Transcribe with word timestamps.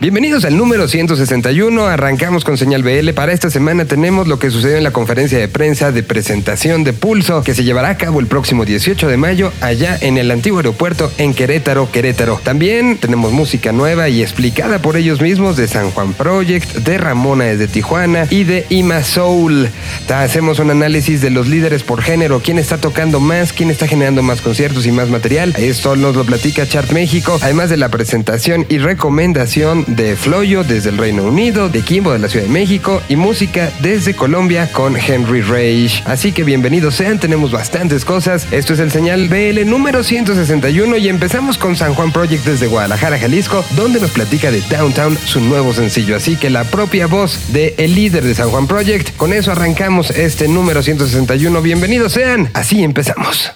Bienvenidos 0.00 0.44
al 0.44 0.56
número 0.56 0.86
161. 0.86 1.84
Arrancamos 1.84 2.44
con 2.44 2.56
Señal 2.56 2.84
BL. 2.84 3.10
Para 3.14 3.32
esta 3.32 3.50
semana 3.50 3.84
tenemos 3.84 4.28
lo 4.28 4.38
que 4.38 4.48
sucedió 4.48 4.76
en 4.76 4.84
la 4.84 4.92
conferencia 4.92 5.40
de 5.40 5.48
prensa 5.48 5.90
de 5.90 6.04
presentación 6.04 6.84
de 6.84 6.92
Pulso, 6.92 7.42
que 7.42 7.52
se 7.52 7.64
llevará 7.64 7.88
a 7.88 7.96
cabo 7.96 8.20
el 8.20 8.28
próximo 8.28 8.64
18 8.64 9.08
de 9.08 9.16
mayo 9.16 9.52
allá 9.60 9.98
en 10.00 10.16
el 10.16 10.30
antiguo 10.30 10.60
aeropuerto 10.60 11.10
en 11.18 11.34
Querétaro, 11.34 11.90
Querétaro. 11.90 12.40
También 12.44 12.98
tenemos 12.98 13.32
música 13.32 13.72
nueva 13.72 14.08
y 14.08 14.22
explicada 14.22 14.78
por 14.78 14.96
ellos 14.96 15.20
mismos 15.20 15.56
de 15.56 15.66
San 15.66 15.90
Juan 15.90 16.12
Project, 16.12 16.76
de 16.76 16.96
Ramona 16.96 17.46
desde 17.46 17.66
Tijuana 17.66 18.28
y 18.30 18.44
de 18.44 18.66
Ima 18.68 19.02
Soul. 19.02 19.68
Hacemos 20.08 20.60
un 20.60 20.70
análisis 20.70 21.22
de 21.22 21.30
los 21.30 21.48
líderes 21.48 21.82
por 21.82 22.02
género, 22.02 22.40
quién 22.40 22.60
está 22.60 22.78
tocando 22.78 23.18
más, 23.18 23.52
quién 23.52 23.68
está 23.68 23.88
generando 23.88 24.22
más 24.22 24.42
conciertos 24.42 24.86
y 24.86 24.92
más 24.92 25.08
material. 25.08 25.56
Esto 25.58 25.96
nos 25.96 26.14
lo 26.14 26.24
platica 26.24 26.68
Chart 26.68 26.92
México, 26.92 27.36
además 27.42 27.68
de 27.68 27.78
la 27.78 27.88
presentación 27.88 28.64
y 28.68 28.78
recomendación 28.78 29.87
de 29.88 30.16
Floyo 30.16 30.64
desde 30.64 30.90
el 30.90 30.98
Reino 30.98 31.24
Unido, 31.24 31.68
de 31.68 31.82
Kimbo 31.82 32.12
de 32.12 32.18
la 32.18 32.28
Ciudad 32.28 32.46
de 32.46 32.52
México 32.52 33.02
y 33.08 33.16
música 33.16 33.72
desde 33.80 34.14
Colombia 34.14 34.70
con 34.72 34.96
Henry 34.96 35.40
Rage. 35.40 36.02
Así 36.04 36.32
que 36.32 36.44
bienvenidos 36.44 36.94
sean, 36.94 37.18
tenemos 37.18 37.50
bastantes 37.50 38.04
cosas. 38.04 38.46
Esto 38.50 38.74
es 38.74 38.80
el 38.80 38.90
señal 38.90 39.28
BL 39.28 39.68
número 39.68 40.02
161 40.02 40.96
y 40.98 41.08
empezamos 41.08 41.58
con 41.58 41.76
San 41.76 41.94
Juan 41.94 42.12
Project 42.12 42.44
desde 42.44 42.66
Guadalajara, 42.66 43.18
Jalisco, 43.18 43.64
donde 43.76 44.00
nos 44.00 44.10
platica 44.10 44.50
de 44.50 44.60
Downtown 44.62 45.16
su 45.16 45.40
nuevo 45.40 45.72
sencillo. 45.72 46.16
Así 46.16 46.36
que 46.36 46.50
la 46.50 46.64
propia 46.64 47.06
voz 47.06 47.52
de 47.52 47.74
el 47.78 47.94
líder 47.94 48.24
de 48.24 48.34
San 48.34 48.50
Juan 48.50 48.66
Project, 48.66 49.16
con 49.16 49.32
eso 49.32 49.52
arrancamos 49.52 50.10
este 50.10 50.48
número 50.48 50.82
161. 50.82 51.62
Bienvenidos 51.62 52.12
sean, 52.12 52.50
así 52.54 52.82
empezamos. 52.82 53.52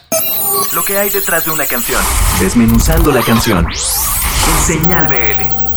Lo 0.73 0.83
que 0.85 0.97
hay 0.97 1.11
detrás 1.11 1.45
de 1.45 1.51
una 1.51 1.67
canción. 1.67 2.01
Desmenuzando 2.41 3.13
la 3.13 3.21
canción. 3.21 3.67
Señal 4.65 5.07
BL. 5.07 5.72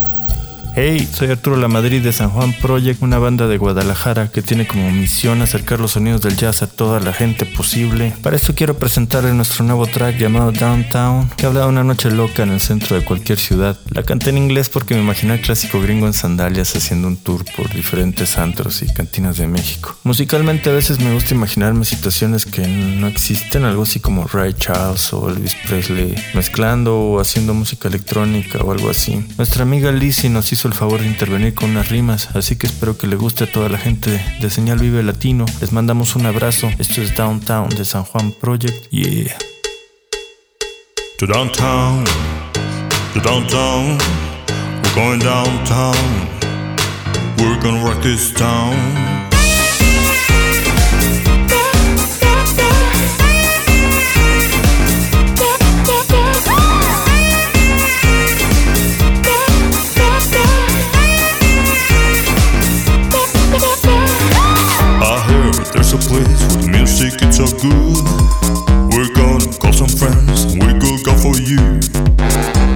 Hey, 0.78 1.08
soy 1.10 1.30
Arturo 1.30 1.56
La 1.56 1.70
Madrid 1.70 2.04
de 2.04 2.12
San 2.12 2.30
Juan 2.32 2.52
Project, 2.52 3.02
una 3.02 3.18
banda 3.18 3.48
de 3.48 3.58
Guadalajara 3.58 4.30
que 4.30 4.42
tiene 4.42 4.68
como 4.68 4.92
misión 4.92 5.42
acercar 5.42 5.80
los 5.80 5.92
sonidos 5.92 6.20
del 6.20 6.36
jazz 6.36 6.64
a 6.64 6.68
toda 6.68 7.00
la 7.00 7.14
gente 7.14 7.46
posible. 7.46 8.14
Para 8.22 8.36
eso 8.36 8.56
quiero 8.56 8.78
presentarles 8.78 9.34
nuestro 9.36 9.64
nuevo 9.64 9.88
track 9.88 10.18
llamado 10.18 10.52
Downtown, 10.52 11.30
que 11.38 11.46
habla 11.46 11.62
de 11.62 11.68
una 11.68 11.86
noche 11.86 12.12
loca 12.12 12.44
en 12.44 12.50
el 12.50 12.60
centro 12.60 13.00
de 13.00 13.06
cualquier 13.06 13.40
ciudad. 13.40 13.80
La 13.90 14.04
canté 14.04 14.32
en 14.32 14.38
inglés 14.38 14.68
porque 14.68 14.96
me 14.96 15.02
imaginé 15.02 15.32
al 15.32 15.40
clásico 15.40 15.80
gringo 15.80 16.08
en 16.08 16.14
sandalias 16.14 16.76
haciendo 16.76 17.08
un 17.08 17.16
tour 17.16 17.46
por 17.56 17.74
diferentes 17.74 18.38
antros 18.38 18.82
y 18.82 18.94
cantinas 18.94 19.38
de 19.38 19.48
México. 19.48 19.96
Musicalmente 20.04 20.72
a 20.72 20.74
veces 20.74 21.00
me 21.00 21.14
gusta 21.14 21.36
imaginarme 21.36 21.86
situaciones 21.86 22.46
que 22.46 22.68
no 22.68 23.08
existen, 23.08 23.64
algo 23.64 23.84
así 23.84 24.02
como 24.02 24.28
Ray 24.28 24.54
Charles 24.56 25.14
o 25.14 25.30
Elvis 25.30 25.56
Presley, 25.70 26.16
mezclando 26.34 27.00
o 27.00 27.22
haciendo 27.22 27.54
música 27.54 27.88
electrónica 27.88 28.58
o 28.58 28.74
algo 28.74 28.90
así. 28.90 29.26
Nuestra 29.38 29.64
amiga 29.64 29.90
Lizzie 29.94 30.30
nos 30.30 30.52
hizo 30.52 30.65
el 30.68 30.74
favor 30.74 31.02
de 31.02 31.08
intervenir 31.08 31.54
con 31.54 31.72
unas 31.72 31.90
rimas, 31.90 32.36
así 32.36 32.56
que 32.56 32.68
espero 32.68 32.98
que 32.98 33.08
le 33.08 33.16
guste 33.16 33.44
a 33.44 33.52
toda 33.52 33.70
la 33.70 33.78
gente 33.78 34.24
de 34.40 34.50
Señal 34.50 34.80
Vive 34.80 35.04
Latino. 35.04 35.46
Les 35.62 35.72
mandamos 35.72 36.16
un 36.16 36.26
abrazo. 36.26 36.70
Esto 36.80 37.02
es 37.02 37.16
Downtown 37.16 37.70
de 37.70 37.86
San 37.86 38.04
Juan 38.04 38.32
Project. 38.32 38.90
Yeah. 38.92 39.36
To 41.20 41.28
downtown, 41.28 42.04
to 43.14 43.20
downtown, 43.22 43.98
we're 44.84 44.96
going 44.96 45.20
downtown. 45.20 45.96
We're 47.38 47.60
gonna 47.62 47.84
rock 47.84 48.02
this 48.02 48.34
town. 48.34 49.15
It's 67.14 67.38
so 67.38 67.46
good. 67.62 68.02
We're 68.90 69.14
gonna 69.14 69.46
call 69.62 69.74
some 69.74 69.92
friends 69.92 70.58
we 70.58 70.74
go 70.82 70.90
go 71.06 71.14
for 71.14 71.38
you. 71.38 71.62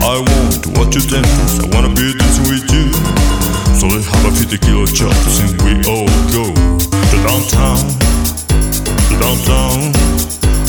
I 0.05 0.21
want 0.21 0.61
to 0.63 0.69
watch 0.77 0.93
you 0.93 1.01
dance, 1.09 1.57
I 1.57 1.65
wanna 1.73 1.89
be 1.97 2.13
dancing 2.13 2.45
with 2.45 2.65
you. 2.69 2.93
So 3.73 3.87
let's 3.87 4.05
have 4.05 4.25
a 4.25 4.31
50 4.31 4.57
kilo 4.59 4.85
chops 4.85 5.41
and 5.41 5.57
we 5.65 5.81
all 5.89 6.05
go 6.29 6.45
to 6.45 7.17
downtown, 7.25 7.81
to 9.09 9.15
downtown. 9.17 9.97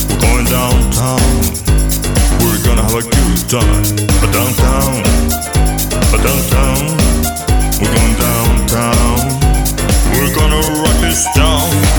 We're 0.09 0.21
going 0.25 0.47
downtown. 0.49 1.21
We're 2.41 2.65
gonna 2.65 2.81
have 2.81 2.97
a 2.97 3.05
good 3.05 3.41
time. 3.45 3.85
But 4.25 4.31
downtown, 4.33 5.05
but 6.09 6.21
downtown. 6.25 6.81
We're 7.77 7.93
going 7.93 8.17
downtown. 8.17 9.21
We're 10.17 10.33
gonna 10.35 10.61
rock 10.81 10.97
this 11.05 11.27
town. 11.37 11.90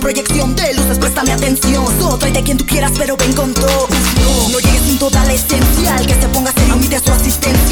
Proyección 0.00 0.54
de 0.54 0.72
luces, 0.74 0.98
préstame 0.98 1.32
atención. 1.32 1.84
Todo 1.98 2.16
de 2.16 2.42
quien 2.44 2.56
tú 2.56 2.64
quieras, 2.64 2.92
pero 2.96 3.16
ven 3.16 3.32
con 3.32 3.52
todo. 3.52 3.88
No, 4.52 4.60
llegues 4.60 4.82
sin 4.82 4.98
toda 4.98 5.24
la 5.24 5.32
esencial. 5.32 6.06
Que 6.06 6.14
se 6.14 6.28
ponga 6.28 6.52
serio, 6.52 6.76
mide 6.76 7.00
su 7.00 7.10
asistencia. 7.10 7.67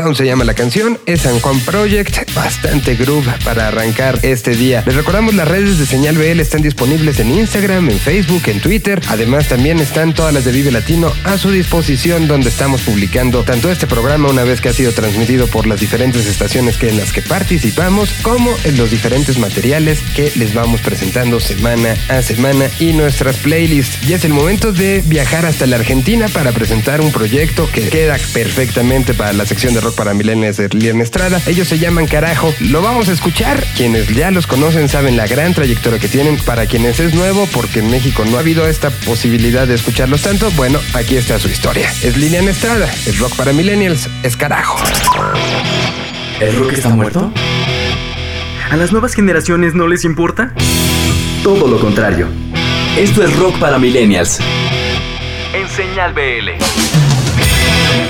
Downtown 0.00 0.16
se 0.16 0.24
llama 0.24 0.44
la 0.44 0.54
canción, 0.54 0.98
es 1.04 1.20
San 1.20 1.40
Juan 1.40 1.60
Project, 1.60 2.32
bastante 2.32 2.94
groove 2.94 3.28
para 3.44 3.68
arrancar 3.68 4.18
este 4.22 4.52
día. 4.52 4.82
Les 4.86 4.94
recordamos 4.94 5.34
las 5.34 5.46
redes 5.46 5.78
de 5.78 5.84
Señal 5.84 6.16
BL 6.16 6.40
están 6.40 6.62
disponibles 6.62 7.20
en 7.20 7.30
Instagram, 7.30 7.90
en 7.90 7.98
Facebook, 7.98 8.44
en 8.46 8.60
Twitter. 8.60 9.02
Además 9.08 9.48
también 9.48 9.78
están 9.78 10.14
todas 10.14 10.32
las 10.32 10.46
de 10.46 10.52
Vive 10.52 10.70
Latino 10.70 11.12
a 11.24 11.36
su 11.36 11.50
disposición 11.50 12.28
donde 12.28 12.48
estamos 12.48 12.80
publicando 12.80 13.42
tanto 13.42 13.70
este 13.70 13.86
programa 13.86 14.30
una 14.30 14.42
vez 14.42 14.62
que 14.62 14.70
ha 14.70 14.72
sido 14.72 14.92
transmitido 14.92 15.48
por 15.48 15.66
las 15.66 15.80
diferentes 15.80 16.24
estaciones 16.26 16.78
que 16.78 16.88
en 16.88 16.96
las 16.96 17.12
que 17.12 17.20
participamos, 17.20 18.10
como 18.22 18.50
en 18.64 18.78
los 18.78 18.90
diferentes 18.90 19.36
materiales 19.36 19.98
que 20.16 20.32
les 20.36 20.54
vamos 20.54 20.80
presentando 20.80 21.40
semana 21.40 21.94
a 22.08 22.22
semana 22.22 22.70
y 22.78 22.94
nuestras 22.94 23.36
playlists. 23.36 24.00
Ya 24.08 24.16
es 24.16 24.24
el 24.24 24.32
momento 24.32 24.72
de 24.72 25.02
viajar 25.04 25.44
hasta 25.44 25.66
la 25.66 25.76
Argentina 25.76 26.28
para 26.28 26.52
presentar 26.52 27.02
un 27.02 27.12
proyecto 27.12 27.68
que 27.70 27.90
queda 27.90 28.16
perfectamente 28.32 29.12
para 29.12 29.34
la 29.34 29.44
sección 29.44 29.74
de 29.74 29.80
rock 29.82 29.89
para 29.92 30.14
millennials 30.14 30.56
de 30.56 30.68
Lilian 30.68 31.00
Estrada. 31.00 31.40
Ellos 31.46 31.68
se 31.68 31.78
llaman 31.78 32.06
Carajo. 32.06 32.54
Lo 32.60 32.82
vamos 32.82 33.08
a 33.08 33.12
escuchar. 33.12 33.64
Quienes 33.76 34.08
ya 34.08 34.30
los 34.30 34.46
conocen 34.46 34.88
saben 34.88 35.16
la 35.16 35.26
gran 35.26 35.54
trayectoria 35.54 35.98
que 35.98 36.08
tienen. 36.08 36.36
Para 36.38 36.66
quienes 36.66 37.00
es 37.00 37.14
nuevo, 37.14 37.48
porque 37.52 37.80
en 37.80 37.90
México 37.90 38.24
no 38.24 38.36
ha 38.36 38.40
habido 38.40 38.66
esta 38.66 38.90
posibilidad 38.90 39.66
de 39.66 39.74
escucharlos 39.74 40.22
tanto, 40.22 40.50
bueno, 40.52 40.78
aquí 40.94 41.16
está 41.16 41.38
su 41.38 41.48
historia. 41.48 41.92
Es 42.02 42.16
Lilian 42.16 42.48
Estrada. 42.48 42.88
El 43.06 43.18
rock 43.18 43.34
para 43.36 43.52
millennials 43.52 44.08
es 44.22 44.36
Carajo. 44.36 44.78
¿El 46.40 46.56
rock 46.56 46.72
está 46.72 46.88
muerto? 46.88 47.32
¿A 48.70 48.76
las 48.76 48.92
nuevas 48.92 49.14
generaciones 49.14 49.74
no 49.74 49.88
les 49.88 50.04
importa? 50.04 50.54
Todo 51.42 51.66
lo 51.68 51.80
contrario. 51.80 52.28
Esto 52.96 53.24
es 53.24 53.36
rock 53.36 53.58
para 53.58 53.78
millennials. 53.78 54.38
En 55.52 55.68
Señal 55.68 56.12
BL. 56.12 56.50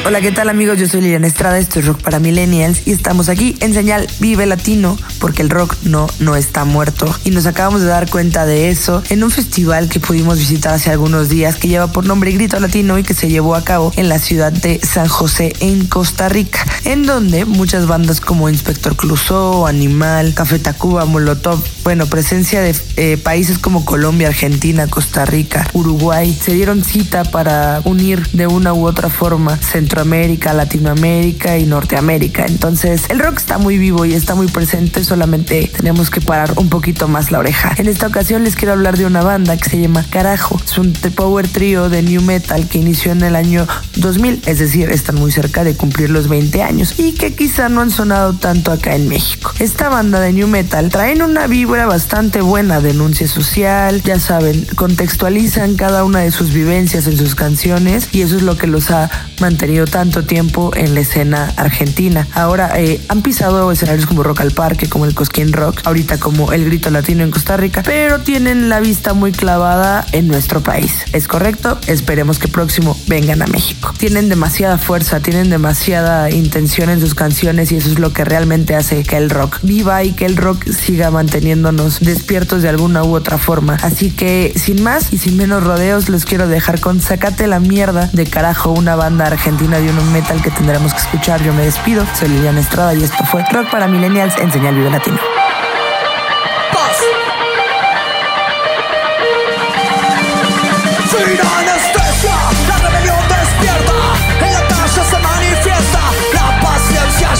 Hola, 0.06 0.22
¿qué 0.22 0.32
tal 0.32 0.48
amigos? 0.48 0.78
Yo 0.78 0.88
soy 0.88 1.02
Liliana 1.02 1.26
Estrada, 1.26 1.58
esto 1.58 1.78
es 1.78 1.86
Rock 1.86 2.00
para 2.00 2.18
Millennials 2.18 2.86
y 2.86 2.92
estamos 2.92 3.28
aquí 3.28 3.56
en 3.60 3.74
señal 3.74 4.08
Vive 4.18 4.46
Latino 4.46 4.96
porque 5.20 5.42
el 5.42 5.50
rock 5.50 5.76
no, 5.82 6.06
no 6.18 6.36
está 6.36 6.64
muerto 6.64 7.14
y 7.22 7.30
nos 7.30 7.44
acabamos 7.44 7.82
de 7.82 7.88
dar 7.88 8.08
cuenta 8.08 8.46
de 8.46 8.70
eso 8.70 9.02
en 9.10 9.22
un 9.22 9.30
festival 9.30 9.90
que 9.90 10.00
pudimos 10.00 10.38
visitar 10.38 10.72
hace 10.72 10.90
algunos 10.90 11.28
días 11.28 11.56
que 11.56 11.68
lleva 11.68 11.88
por 11.88 12.06
nombre 12.06 12.32
Grito 12.32 12.58
Latino 12.58 12.98
y 12.98 13.02
que 13.02 13.12
se 13.12 13.28
llevó 13.28 13.54
a 13.54 13.62
cabo 13.62 13.92
en 13.96 14.08
la 14.08 14.18
ciudad 14.18 14.52
de 14.52 14.80
San 14.80 15.06
José 15.06 15.52
en 15.60 15.86
Costa 15.86 16.30
Rica, 16.30 16.64
en 16.84 17.04
donde 17.04 17.44
muchas 17.44 17.86
bandas 17.86 18.22
como 18.22 18.48
Inspector 18.48 18.96
Clouseau, 18.96 19.66
Animal, 19.66 20.32
Café 20.32 20.58
Tacuba, 20.58 21.04
Molotov, 21.04 21.62
bueno, 21.84 22.06
presencia 22.06 22.62
de 22.62 22.74
eh, 22.96 23.18
países 23.18 23.58
como 23.58 23.84
Colombia, 23.84 24.28
Argentina, 24.28 24.86
Costa 24.86 25.26
Rica, 25.26 25.68
Uruguay, 25.74 26.36
se 26.42 26.54
dieron 26.54 26.84
cita 26.84 27.24
para 27.24 27.82
unir 27.84 28.26
de 28.32 28.46
una 28.46 28.72
u 28.72 28.86
otra 28.86 29.10
forma 29.10 29.58
Centroamérica, 29.90 30.52
Latinoamérica 30.52 31.58
y 31.58 31.66
Norteamérica. 31.66 32.46
Entonces, 32.46 33.02
el 33.08 33.18
rock 33.18 33.38
está 33.38 33.58
muy 33.58 33.76
vivo 33.76 34.04
y 34.04 34.14
está 34.14 34.36
muy 34.36 34.46
presente, 34.46 35.02
solamente 35.02 35.68
tenemos 35.76 36.10
que 36.10 36.20
parar 36.20 36.52
un 36.58 36.68
poquito 36.68 37.08
más 37.08 37.32
la 37.32 37.40
oreja. 37.40 37.74
En 37.76 37.88
esta 37.88 38.06
ocasión 38.06 38.44
les 38.44 38.54
quiero 38.54 38.74
hablar 38.74 38.96
de 38.96 39.04
una 39.04 39.22
banda 39.22 39.56
que 39.56 39.68
se 39.68 39.80
llama 39.80 40.04
Carajo. 40.08 40.60
Es 40.64 40.78
un 40.78 40.92
power 40.92 41.48
trio 41.48 41.88
de 41.88 42.02
new 42.02 42.22
metal 42.22 42.68
que 42.68 42.78
inició 42.78 43.10
en 43.10 43.22
el 43.22 43.34
año 43.34 43.66
2000, 43.96 44.42
es 44.46 44.60
decir, 44.60 44.90
están 44.90 45.16
muy 45.16 45.32
cerca 45.32 45.64
de 45.64 45.74
cumplir 45.74 46.10
los 46.10 46.28
20 46.28 46.62
años 46.62 46.94
y 46.96 47.14
que 47.14 47.34
quizá 47.34 47.68
no 47.68 47.80
han 47.80 47.90
sonado 47.90 48.34
tanto 48.34 48.70
acá 48.70 48.94
en 48.94 49.08
México. 49.08 49.52
Esta 49.58 49.88
banda 49.88 50.20
de 50.20 50.32
new 50.32 50.46
metal 50.46 50.88
traen 50.90 51.20
una 51.20 51.48
vibra 51.48 51.86
bastante 51.86 52.42
buena, 52.42 52.80
denuncia 52.80 53.26
social, 53.26 54.02
ya 54.04 54.20
saben, 54.20 54.68
contextualizan 54.76 55.74
cada 55.74 56.04
una 56.04 56.20
de 56.20 56.30
sus 56.30 56.52
vivencias 56.52 57.08
en 57.08 57.16
sus 57.16 57.34
canciones 57.34 58.08
y 58.12 58.22
eso 58.22 58.36
es 58.36 58.42
lo 58.42 58.56
que 58.56 58.68
los 58.68 58.92
ha 58.92 59.10
mantenido 59.40 59.79
tanto 59.86 60.24
tiempo 60.24 60.72
en 60.74 60.94
la 60.94 61.00
escena 61.00 61.52
argentina. 61.56 62.26
Ahora 62.34 62.72
eh, 62.78 63.00
han 63.08 63.22
pisado 63.22 63.70
escenarios 63.72 64.06
como 64.06 64.22
Rock 64.22 64.40
al 64.40 64.52
Parque, 64.52 64.88
como 64.88 65.04
el 65.04 65.14
Cosquín 65.14 65.52
Rock, 65.52 65.80
ahorita 65.84 66.18
como 66.18 66.52
el 66.52 66.64
Grito 66.64 66.90
Latino 66.90 67.22
en 67.22 67.30
Costa 67.30 67.56
Rica, 67.56 67.82
pero 67.84 68.20
tienen 68.20 68.68
la 68.68 68.80
vista 68.80 69.14
muy 69.14 69.32
clavada 69.32 70.06
en 70.12 70.28
nuestro 70.28 70.62
país. 70.62 71.04
¿Es 71.12 71.28
correcto? 71.28 71.78
Esperemos 71.86 72.38
que 72.38 72.48
próximo 72.48 72.96
vengan 73.06 73.42
a 73.42 73.46
México. 73.46 73.92
Tienen 73.98 74.28
demasiada 74.28 74.78
fuerza, 74.78 75.20
tienen 75.20 75.50
demasiada 75.50 76.30
intención 76.30 76.90
en 76.90 77.00
sus 77.00 77.14
canciones 77.14 77.72
y 77.72 77.76
eso 77.76 77.90
es 77.90 77.98
lo 77.98 78.12
que 78.12 78.24
realmente 78.24 78.74
hace 78.74 79.02
que 79.02 79.16
el 79.16 79.30
rock 79.30 79.58
viva 79.62 80.02
y 80.04 80.12
que 80.12 80.26
el 80.26 80.36
rock 80.36 80.68
siga 80.70 81.10
manteniéndonos 81.10 82.00
despiertos 82.00 82.62
de 82.62 82.68
alguna 82.68 83.04
u 83.04 83.14
otra 83.14 83.38
forma. 83.38 83.76
Así 83.82 84.10
que 84.10 84.52
sin 84.56 84.82
más 84.82 85.12
y 85.12 85.18
sin 85.18 85.36
menos 85.36 85.62
rodeos 85.62 86.08
les 86.08 86.24
quiero 86.24 86.48
dejar 86.48 86.80
con 86.80 87.00
Sacate 87.00 87.46
la 87.46 87.60
mierda 87.60 88.08
de 88.12 88.26
carajo, 88.26 88.70
una 88.70 88.96
banda 88.96 89.26
argentina 89.26 89.69
de 89.78 89.90
un 89.90 90.12
metal 90.12 90.42
que 90.42 90.50
tendremos 90.50 90.92
que 90.92 91.00
escuchar. 91.00 91.42
Yo 91.42 91.52
me 91.52 91.64
despido, 91.64 92.04
soy 92.14 92.28
Liliana 92.28 92.60
Estrada 92.60 92.94
y 92.94 93.04
esto 93.04 93.24
fue 93.24 93.44
Rock 93.52 93.70
para 93.70 93.86
Millennials 93.86 94.36
en 94.38 94.50
Señal 94.50 94.74
Vive 94.74 94.90
Latino. 94.90 95.18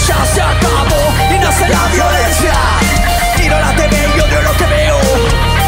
Ya 0.07 0.25
se 0.25 0.41
acabó 0.41 1.13
y 1.29 1.37
nace 1.37 1.67
la 1.69 1.85
violencia. 1.93 2.53
Tiro 3.37 3.59
la 3.59 3.71
TV 3.75 3.95
y 4.15 4.19
odio 4.19 4.41
lo 4.41 4.51
que 4.57 4.65
veo, 4.65 4.99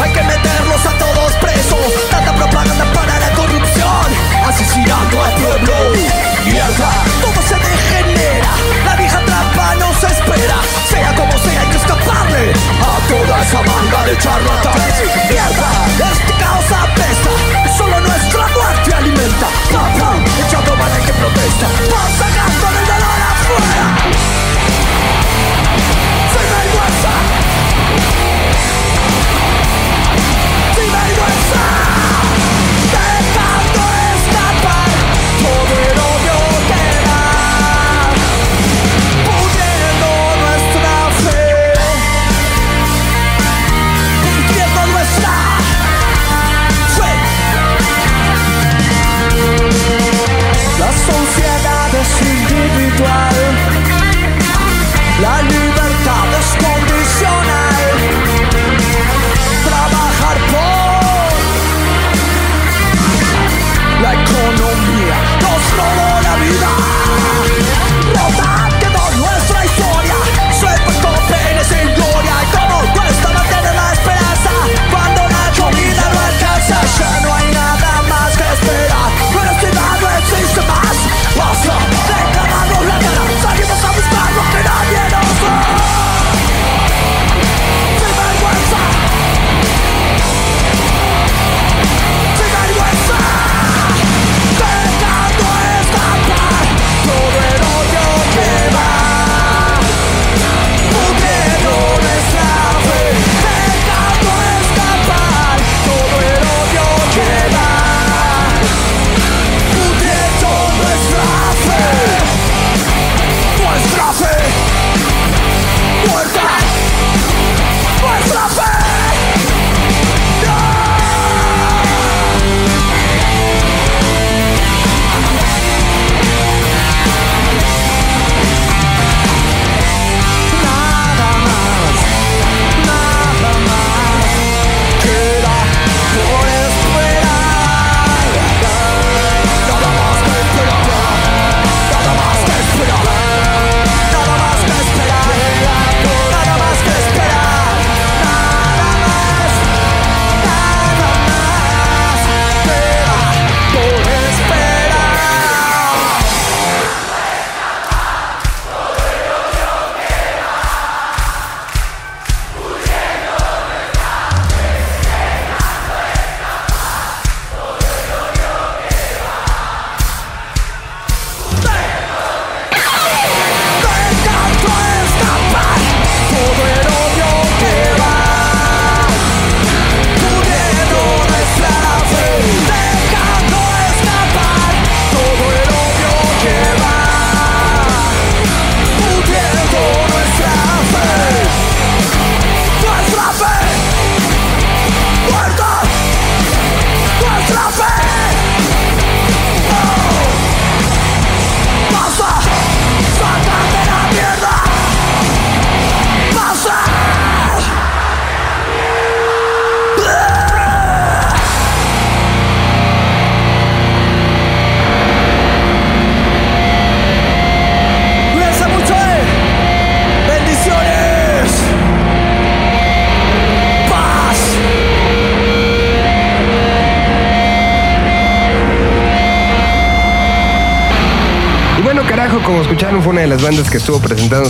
hay 0.02 0.12
que 0.12 0.22
meterlos 0.22 0.86
a 0.86 0.98
todos 0.98 1.32
presos, 1.34 2.10
tanta 2.10 2.34
propaganda 2.34 2.84
para 2.92 3.20
la 3.20 3.30
corrupción, 3.30 4.06
asesinando 4.46 5.23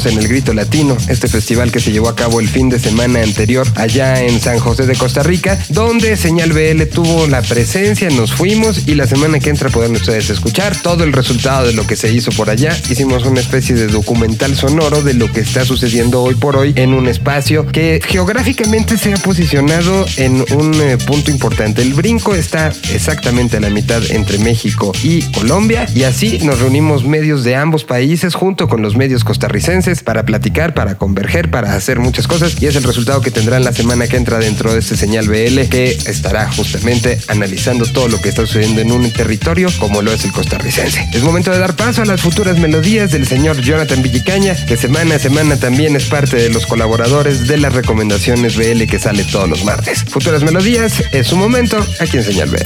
en 0.06 0.18
el 0.18 0.28
Grito 0.28 0.52
Latino, 0.52 0.96
este 1.08 1.28
festival 1.28 1.72
que 1.72 1.80
se 1.80 1.92
llevó 1.92 2.08
a 2.08 2.16
cabo 2.16 2.40
el 2.40 2.48
fin 2.48 2.68
de 2.68 2.78
semana 2.78 3.22
anterior 3.22 3.66
allá 3.76 4.22
en 4.22 4.40
San 4.40 4.58
José 4.58 4.86
de 4.86 4.96
Costa 4.96 5.22
Rica, 5.22 5.58
donde 5.68 6.16
Señal 6.16 6.52
BL 6.52 6.82
tuvo 6.92 7.26
la 7.26 7.42
presencia, 7.42 8.10
nos 8.10 8.32
fuimos 8.32 8.86
y 8.86 8.94
la 8.94 9.06
semana 9.06 9.40
que 9.40 9.50
entra 9.50 9.70
pueden 9.70 9.92
ustedes 9.92 10.30
escuchar 10.30 10.76
todo 10.82 11.04
el 11.04 11.12
resultado 11.12 11.66
de 11.66 11.72
lo 11.72 11.86
que 11.86 11.96
se 11.96 12.12
hizo 12.12 12.32
por 12.32 12.50
allá. 12.50 12.76
Hicimos 12.90 13.24
una 13.24 13.40
especie 13.40 13.74
de 13.74 13.86
documental 13.86 14.54
sonoro 14.56 15.02
de 15.02 15.14
lo 15.14 15.30
que 15.32 15.40
está 15.40 15.64
sucediendo 15.64 16.22
hoy 16.22 16.34
por 16.34 16.56
hoy 16.56 16.72
en 16.76 16.92
un 16.92 17.08
espacio 17.08 17.66
que 17.66 18.00
geográficamente 18.04 18.98
se 18.98 19.14
ha 19.14 19.16
posicionado 19.16 20.06
en 20.16 20.44
un 20.54 20.74
eh, 20.80 20.98
punto 20.98 21.30
importante. 21.30 21.82
El 21.82 21.94
brinco 21.94 22.34
está 22.34 22.72
exactamente 22.92 23.56
a 23.56 23.60
la 23.60 23.70
mitad 23.70 24.02
entre 24.10 24.38
México 24.38 24.92
y 25.02 25.22
Colombia 25.22 25.86
y 25.94 26.02
así 26.02 26.38
nos 26.42 26.60
reunimos 26.60 27.04
medios 27.04 27.44
de 27.44 27.56
ambos 27.56 27.84
países 27.84 28.34
junto 28.34 28.68
con 28.68 28.82
los 28.82 28.96
medios 28.96 29.24
costarricenses 29.24 29.93
para 30.02 30.24
platicar, 30.24 30.74
para 30.74 30.96
converger, 30.96 31.50
para 31.50 31.74
hacer 31.74 31.98
muchas 31.98 32.26
cosas 32.26 32.60
y 32.60 32.66
es 32.66 32.76
el 32.76 32.82
resultado 32.82 33.20
que 33.20 33.30
tendrán 33.30 33.64
la 33.64 33.72
semana 33.72 34.06
que 34.06 34.16
entra 34.16 34.38
dentro 34.38 34.72
de 34.72 34.80
este 34.80 34.96
señal 34.96 35.28
BL 35.28 35.68
que 35.68 35.90
estará 36.06 36.50
justamente 36.50 37.18
analizando 37.28 37.86
todo 37.86 38.08
lo 38.08 38.20
que 38.20 38.28
está 38.30 38.42
sucediendo 38.46 38.80
en 38.80 38.92
un 38.92 39.10
territorio 39.12 39.68
como 39.78 40.02
lo 40.02 40.12
es 40.12 40.24
el 40.24 40.32
costarricense. 40.32 41.08
Es 41.12 41.22
momento 41.22 41.50
de 41.50 41.58
dar 41.58 41.76
paso 41.76 42.02
a 42.02 42.04
las 42.04 42.20
futuras 42.20 42.58
melodías 42.58 43.12
del 43.12 43.26
señor 43.26 43.60
Jonathan 43.60 44.02
Villicaña, 44.02 44.54
que 44.66 44.76
semana 44.76 45.16
a 45.16 45.18
semana 45.18 45.56
también 45.56 45.96
es 45.96 46.06
parte 46.06 46.36
de 46.36 46.50
los 46.50 46.66
colaboradores 46.66 47.46
de 47.46 47.58
las 47.58 47.72
recomendaciones 47.72 48.56
BL 48.56 48.84
que 48.84 48.98
sale 48.98 49.24
todos 49.24 49.48
los 49.48 49.64
martes. 49.64 50.04
Futuras 50.04 50.42
melodías 50.42 51.02
es 51.12 51.26
su 51.26 51.36
momento 51.36 51.84
aquí 52.00 52.18
en 52.18 52.24
Señal 52.24 52.50
BL. 52.50 52.58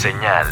Señal 0.00 0.46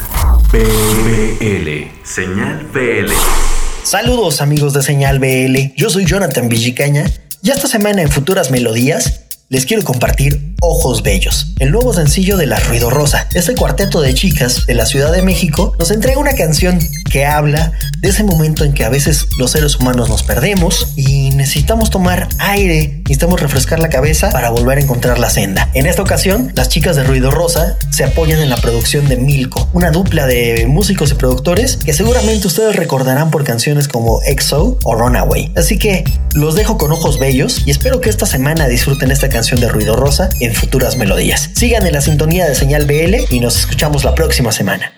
BL. 0.51 1.87
Señal 2.03 2.67
BL. 2.73 3.56
Saludos 3.83 4.41
amigos 4.41 4.73
de 4.73 4.83
Señal 4.83 5.19
BL, 5.19 5.73
yo 5.75 5.89
soy 5.89 6.05
Jonathan 6.05 6.49
Villicaña 6.49 7.05
y 7.41 7.51
esta 7.51 7.67
semana 7.67 8.01
en 8.01 8.09
Futuras 8.09 8.51
Melodías 8.51 9.21
les 9.49 9.65
quiero 9.65 9.83
compartir 9.83 10.55
Ojos 10.59 11.03
Bellos, 11.03 11.53
el 11.59 11.71
nuevo 11.71 11.93
sencillo 11.93 12.35
de 12.35 12.47
La 12.47 12.59
Ruido 12.59 12.89
Rosa. 12.89 13.29
Este 13.33 13.55
cuarteto 13.55 14.01
de 14.01 14.13
chicas 14.13 14.65
de 14.65 14.73
la 14.73 14.85
Ciudad 14.85 15.13
de 15.13 15.21
México 15.21 15.73
nos 15.79 15.91
entrega 15.91 16.19
una 16.19 16.33
canción 16.33 16.79
que 17.07 17.25
habla 17.25 17.71
de 17.99 18.09
ese 18.09 18.23
momento 18.23 18.63
en 18.63 18.73
que 18.73 18.83
a 18.83 18.89
veces 18.89 19.27
los 19.37 19.51
seres 19.51 19.75
humanos 19.75 20.09
nos 20.09 20.23
perdemos 20.23 20.93
y 20.95 21.31
necesitamos 21.31 21.89
tomar 21.89 22.27
aire, 22.39 23.01
necesitamos 23.03 23.41
refrescar 23.41 23.79
la 23.79 23.89
cabeza 23.89 24.31
para 24.31 24.49
volver 24.49 24.77
a 24.77 24.81
encontrar 24.81 25.19
la 25.19 25.29
senda. 25.29 25.69
En 25.73 25.85
esta 25.85 26.01
ocasión, 26.01 26.51
las 26.55 26.69
chicas 26.69 26.95
de 26.95 27.03
Ruido 27.03 27.31
Rosa 27.31 27.77
se 27.89 28.03
apoyan 28.03 28.39
en 28.39 28.49
la 28.49 28.57
producción 28.57 29.07
de 29.07 29.17
Milko, 29.17 29.69
una 29.73 29.91
dupla 29.91 30.27
de 30.27 30.65
músicos 30.67 31.11
y 31.11 31.15
productores 31.15 31.77
que 31.77 31.93
seguramente 31.93 32.47
ustedes 32.47 32.75
recordarán 32.75 33.31
por 33.31 33.43
canciones 33.43 33.87
como 33.87 34.21
EXO 34.23 34.79
o 34.83 34.95
Runaway. 34.95 35.51
Así 35.55 35.77
que 35.77 36.03
los 36.33 36.55
dejo 36.55 36.77
con 36.77 36.91
ojos 36.91 37.19
bellos 37.19 37.63
y 37.65 37.71
espero 37.71 38.01
que 38.01 38.09
esta 38.09 38.25
semana 38.25 38.67
disfruten 38.67 39.11
esta 39.11 39.29
canción 39.29 39.59
de 39.59 39.69
Ruido 39.69 39.95
Rosa 39.95 40.29
en 40.39 40.53
futuras 40.53 40.97
melodías. 40.97 41.49
Sigan 41.53 41.85
en 41.87 41.93
la 41.93 42.01
sintonía 42.01 42.47
de 42.47 42.55
Señal 42.55 42.85
BL 42.85 43.33
y 43.33 43.39
nos 43.39 43.57
escuchamos 43.57 44.03
la 44.03 44.13
próxima 44.15 44.51
semana. 44.51 44.91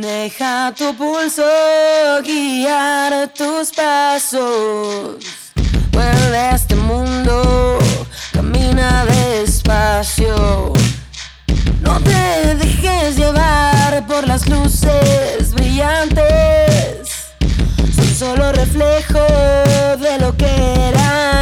Deja 0.00 0.72
tu 0.74 0.96
pulso 0.96 1.42
guiar 2.24 3.28
tus 3.34 3.72
pasos. 3.72 5.22
Vuelve 5.90 6.38
a 6.38 6.54
este 6.54 6.74
mundo, 6.76 7.78
camina 8.32 9.04
despacio. 9.04 10.72
No 11.82 12.00
te 12.00 12.54
dejes 12.54 13.18
llevar 13.18 14.06
por 14.06 14.26
las 14.26 14.48
luces 14.48 15.52
brillantes. 15.52 17.34
Son 17.94 18.14
solo 18.14 18.50
reflejo 18.50 19.20
de 19.98 20.18
lo 20.20 20.34
que 20.38 20.88
eran 20.88 21.41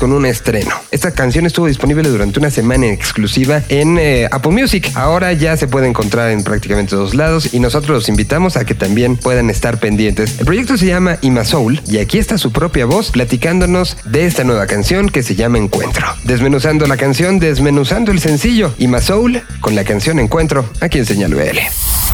con 0.00 0.12
un 0.14 0.24
estreno. 0.24 0.74
Esta 1.00 1.12
canción 1.12 1.46
estuvo 1.46 1.66
disponible 1.66 2.06
durante 2.10 2.38
una 2.38 2.50
semana 2.50 2.88
exclusiva 2.88 3.62
en 3.70 3.96
eh, 3.98 4.28
Apple 4.30 4.52
Music. 4.52 4.90
Ahora 4.94 5.32
ya 5.32 5.56
se 5.56 5.66
puede 5.66 5.88
encontrar 5.88 6.30
en 6.30 6.44
prácticamente 6.44 6.90
todos 6.90 7.14
lados 7.14 7.54
y 7.54 7.58
nosotros 7.58 7.88
los 7.88 8.08
invitamos 8.10 8.58
a 8.58 8.66
que 8.66 8.74
también 8.74 9.16
puedan 9.16 9.48
estar 9.48 9.80
pendientes. 9.80 10.38
El 10.38 10.44
proyecto 10.44 10.76
se 10.76 10.84
llama 10.84 11.16
Ima 11.22 11.46
Soul 11.46 11.80
y 11.86 11.96
aquí 12.00 12.18
está 12.18 12.36
su 12.36 12.52
propia 12.52 12.84
voz 12.84 13.12
platicándonos 13.12 13.96
de 14.04 14.26
esta 14.26 14.44
nueva 14.44 14.66
canción 14.66 15.08
que 15.08 15.22
se 15.22 15.36
llama 15.36 15.56
Encuentro. 15.56 16.06
Desmenuzando 16.24 16.86
la 16.86 16.98
canción, 16.98 17.38
desmenuzando 17.38 18.12
el 18.12 18.20
sencillo 18.20 18.74
Ima 18.76 19.00
Soul 19.00 19.40
con 19.62 19.74
la 19.74 19.84
canción 19.84 20.18
Encuentro, 20.18 20.68
aquí 20.82 20.98
en 20.98 21.06
Señal 21.06 21.34
BL. 21.34 21.60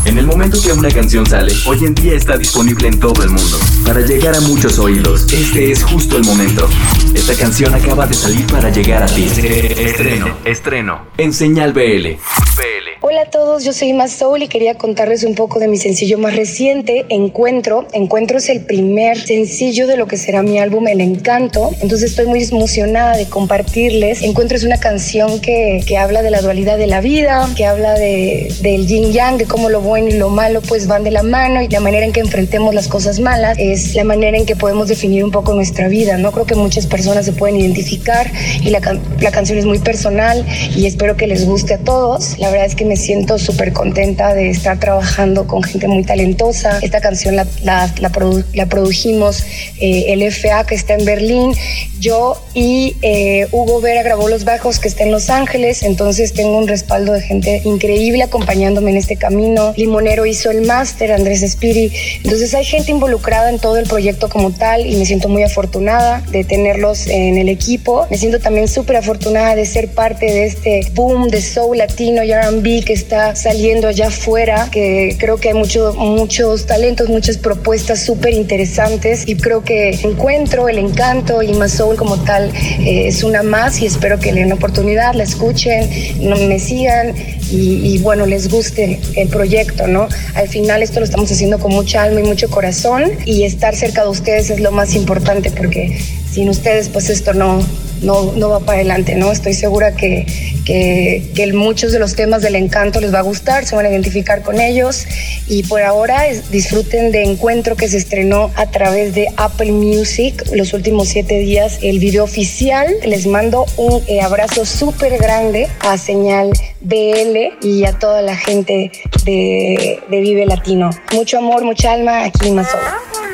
En 0.07 0.19
el 0.19 0.27
momento 0.27 0.63
que 0.63 0.73
una 0.73 0.89
canción 0.89 1.27
sale, 1.27 1.53
hoy 1.67 1.85
en 1.85 1.93
día 1.93 2.15
está 2.15 2.39
disponible 2.39 2.87
en 2.87 3.01
todo 3.01 3.25
el 3.25 3.31
mundo. 3.31 3.59
Para 3.85 4.01
llegar 4.03 4.37
a 4.37 4.41
muchos 4.43 4.79
oídos, 4.79 5.27
este 5.33 5.73
es 5.73 5.83
justo 5.83 6.17
el 6.17 6.23
momento. 6.23 6.69
Esta 7.13 7.35
canción 7.35 7.75
acaba 7.75 8.07
de 8.07 8.15
salir 8.15 8.47
para 8.47 8.71
llegar 8.77 9.03
a 9.03 9.07
ti. 9.07 9.25
Estreno, 9.25 10.37
estreno, 10.45 11.07
en 11.17 11.33
Señal 11.33 11.73
BL. 11.73 12.17
BL. 12.57 12.87
Hola 13.01 13.23
a 13.23 13.31
todos, 13.31 13.65
yo 13.65 13.73
soy 13.73 13.93
Más 13.93 14.13
Soul 14.13 14.43
y 14.43 14.49
quería 14.49 14.75
contarles 14.75 15.23
un 15.23 15.35
poco 15.35 15.61
de 15.61 15.69
mi 15.69 15.77
sencillo 15.77 16.19
más 16.19 16.35
reciente, 16.35 17.07
Encuentro. 17.09 17.87
Encuentro 17.93 18.39
es 18.39 18.49
el 18.49 18.65
primer 18.65 19.19
sencillo 19.19 19.87
de 19.87 19.97
lo 19.97 20.07
que 20.07 20.17
será 20.17 20.43
mi 20.43 20.59
álbum 20.59 20.89
El 20.89 21.01
Encanto, 21.01 21.71
entonces 21.81 22.11
estoy 22.11 22.27
muy 22.27 22.43
emocionada 22.43 23.17
de 23.17 23.27
compartirles. 23.27 24.23
Encuentro 24.23 24.57
es 24.57 24.65
una 24.65 24.79
canción 24.79 25.41
que, 25.41 25.83
que 25.87 25.97
habla 25.97 26.23
de 26.23 26.31
la 26.31 26.43
dualidad 26.43 26.77
de 26.77 26.87
la 26.87 27.01
vida, 27.01 27.49
que 27.57 27.65
habla 27.65 27.95
de, 27.95 28.53
del 28.61 28.87
yin 28.87 29.13
yang, 29.13 29.39
de 29.39 29.47
cómo 29.47 29.71
lo 29.71 29.81
bueno 29.81 30.09
y 30.09 30.19
lo 30.19 30.29
malo 30.29 30.61
pues 30.61 30.87
van 30.87 31.05
de 31.05 31.13
la 31.13 31.23
mano 31.23 31.63
y 31.63 31.69
la 31.69 31.81
manera 31.81 32.05
en 32.05 32.13
que 32.13 32.21
enfrentemos 32.21 32.75
las 32.75 32.89
cosas 32.89 33.21
malas 33.21 33.57
es 33.59 33.95
la 33.95 34.05
manera 34.05 34.37
en 34.37 34.45
que 34.45 34.57
podemos 34.57 34.89
definir 34.89 35.25
un 35.25 35.31
poco 35.31 35.55
nuestra 35.55 35.89
vida, 35.89 36.19
¿no? 36.19 36.33
Creo 36.33 36.45
que 36.45 36.57
muchas 36.57 36.87
personas 36.87 37.25
se 37.25 37.33
pueden 37.33 37.57
identificar 37.57 38.31
y 38.67 38.71
la, 38.71 38.81
la 39.21 39.31
canción 39.31 39.59
es 39.59 39.65
muy 39.65 39.79
personal 39.79 40.45
y 40.75 40.87
espero 40.87 41.17
que 41.17 41.27
les 41.27 41.47
guste 41.47 41.75
a 41.75 41.79
todos. 41.79 42.39
La 42.39 42.51
verdad 42.51 42.67
es 42.67 42.75
que 42.75 42.85
me 42.85 42.97
siento 42.97 43.39
súper 43.39 43.73
contenta 43.73 44.35
de 44.35 44.51
estar 44.51 44.79
trabajando 44.79 45.47
con 45.47 45.63
gente 45.63 45.87
muy 45.89 46.03
talentosa. 46.05 46.79
Esta 46.83 47.01
canción 47.01 47.37
la, 47.37 47.47
la, 47.63 47.93
la, 48.01 48.11
produ- 48.11 48.45
la 48.53 48.67
produjimos 48.67 49.45
eh, 49.81 50.07
el 50.09 50.23
FA 50.33 50.65
que 50.67 50.75
está 50.75 50.95
en 50.95 51.05
Berlín, 51.05 51.53
yo 52.01 52.37
y 52.55 52.97
eh, 53.03 53.47
Hugo 53.53 53.81
Vera 53.81 54.03
grabó 54.03 54.29
los 54.29 54.45
bajos 54.45 54.79
que 54.81 54.89
está 54.89 55.05
en 55.05 55.13
Los 55.13 55.31
Ángeles, 55.31 55.83
entonces 55.83 56.33
tengo 56.33 56.59
un 56.59 56.67
respaldo 56.69 57.13
de 57.13 57.21
gente 57.21 57.63
increíble 57.65 58.23
acompañándome 58.25 58.91
en 58.91 58.97
este 58.97 59.17
camino. 59.17 59.73
Limonero 59.77 60.27
hizo 60.27 60.51
el 60.51 60.63
máster, 60.63 61.13
Andrés 61.13 61.43
Espiri. 61.43 61.93
Entonces 62.25 62.53
hay 62.55 62.65
gente 62.65 62.91
involucrada 62.91 63.51
en 63.51 63.59
todo 63.59 63.77
el 63.77 63.87
proyecto 63.87 64.29
como 64.29 64.51
tal 64.51 64.87
y 64.87 64.97
me 64.97 65.07
siento 65.07 65.29
muy 65.29 65.43
afortunada 65.43 66.23
de 66.31 66.43
tenerlos 66.45 67.07
en 67.07 67.39
el 67.39 67.49
equipo. 67.49 68.07
Me 68.11 68.19
siento 68.19 68.41
también 68.41 68.56
súper 68.67 68.97
afortunada 68.97 69.55
de 69.55 69.67
ser 69.67 69.91
parte 69.91 70.27
de 70.27 70.47
este 70.47 70.91
boom 70.95 71.29
de 71.29 71.43
soul 71.43 71.79
latino 71.79 72.23
y 72.23 72.33
R&B 72.33 72.83
que 72.85 72.93
está 72.93 73.37
saliendo 73.37 73.89
allá 73.89 74.09
afuera, 74.09 74.69
que 74.71 75.17
creo 75.19 75.37
que 75.37 75.49
hay 75.49 75.55
mucho, 75.55 75.95
muchos 75.95 76.67
talentos, 76.67 77.09
muchas 77.09 77.37
propuestas 77.37 78.03
súper 78.03 78.33
interesantes 78.33 79.25
y 79.27 79.37
creo 79.37 79.63
que 79.63 79.91
encuentro 80.03 80.69
el 80.69 80.79
encanto 80.79 81.43
y 81.43 81.53
más 81.53 81.73
soul 81.73 81.97
como 81.97 82.17
tal 82.25 82.51
eh, 82.81 83.09
es 83.09 83.23
una 83.23 83.43
más 83.43 83.81
y 83.81 83.87
espero 83.87 84.19
que 84.19 84.33
le 84.33 84.41
den 84.41 84.49
la 84.49 84.55
oportunidad, 84.55 85.15
la 85.15 85.25
escuchen, 85.25 85.89
me 86.21 86.59
sigan 86.59 87.15
y, 87.51 87.95
y, 87.95 87.99
bueno, 87.99 88.27
les 88.27 88.49
guste 88.49 88.99
el 89.15 89.29
proyecto, 89.29 89.87
¿no? 89.87 90.09
Al 90.35 90.49
final 90.49 90.83
esto 90.83 90.99
lo 90.99 91.05
estamos 91.05 91.31
haciendo 91.31 91.59
con 91.59 91.73
mucha 91.73 92.03
alma 92.03 92.21
y 92.21 92.25
mucho 92.25 92.51
corazón 92.51 93.13
y 93.25 93.45
estar 93.45 93.77
cerca 93.77 94.03
de 94.03 94.09
ustedes 94.09 94.51
es 94.51 94.61
lo 94.61 94.73
más 94.73 94.95
importante 94.95 95.51
porque 95.51 95.97
sin 96.37 96.51
ustedes 96.51 96.91
pues 96.91 97.09
esto 97.09 97.33
no, 97.33 97.61
no, 98.03 98.33
no 98.33 98.51
va 98.51 98.61
para 98.61 98.81
adelante, 98.81 99.15
¿no? 99.15 99.33
Estoy 99.33 99.55
segura 99.55 99.97
que, 99.97 100.27
que, 100.67 101.31
que, 101.35 101.51
muchos 101.55 101.93
de 101.93 101.99
los 101.99 102.15
temas 102.15 102.43
del 102.43 102.57
encanto 102.57 103.01
les 103.01 103.15
va 103.15 103.21
a 103.21 103.23
gustar, 103.23 103.65
se 103.65 103.75
van 103.75 103.87
a 103.87 103.89
identificar 103.89 104.43
con 104.43 104.61
ellos 104.61 105.07
y 105.49 105.63
por 105.63 105.81
ahora 105.81 106.25
disfruten 106.51 107.11
de 107.11 107.23
Encuentro 107.23 107.75
que 107.75 107.89
se 107.89 107.97
estrenó 107.97 108.51
a 108.57 108.67
través 108.71 109.15
de 109.15 109.29
Apple 109.39 109.73
Music 109.73 110.45
los 110.53 110.75
últimos 110.75 111.09
siete 111.09 111.39
días, 111.39 111.79
el 111.81 112.01
video 112.01 112.25
oficial. 112.25 112.95
Les 113.07 113.27
mando 113.27 113.65
un 113.79 114.03
eh, 114.07 114.21
abrazo 114.21 114.67
súper 114.67 115.17
grande 115.17 115.69
a 115.81 115.97
Señal 115.97 116.51
BL 116.83 117.67
y 117.67 117.87
a 117.87 117.99
toda 117.99 118.21
la 118.21 118.37
gente 118.37 118.93
de, 119.25 120.01
de 120.11 120.21
Vive 120.21 120.45
Latino. 120.45 120.91
Mucho 121.15 121.39
amor, 121.39 121.65
mucha 121.65 121.93
alma, 121.93 122.25
aquí 122.25 122.51
más 122.51 122.67
¿Dónde 122.73 123.26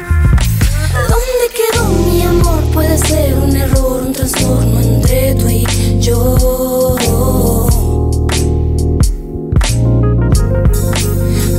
Ser 2.96 3.34
un 3.34 3.56
error, 3.56 4.02
un 4.06 4.12
trastorno 4.12 4.78
entre 4.80 5.34
tú 5.34 5.48
y 5.48 5.64
yo. 5.98 6.36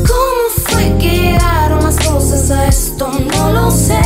¿Cómo 0.07 0.43
fue 0.63 0.95
que 0.99 1.09
llegaron 1.09 1.83
las 1.83 1.97
cosas 1.97 2.51
a 2.51 2.67
esto? 2.67 3.11
No 3.35 3.51
lo 3.51 3.71
sé. 3.71 3.99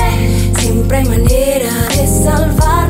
Siempre 0.58 0.98
hay 0.98 1.06
manera 1.06 1.74
de 1.90 2.08
salvarnos, 2.08 2.87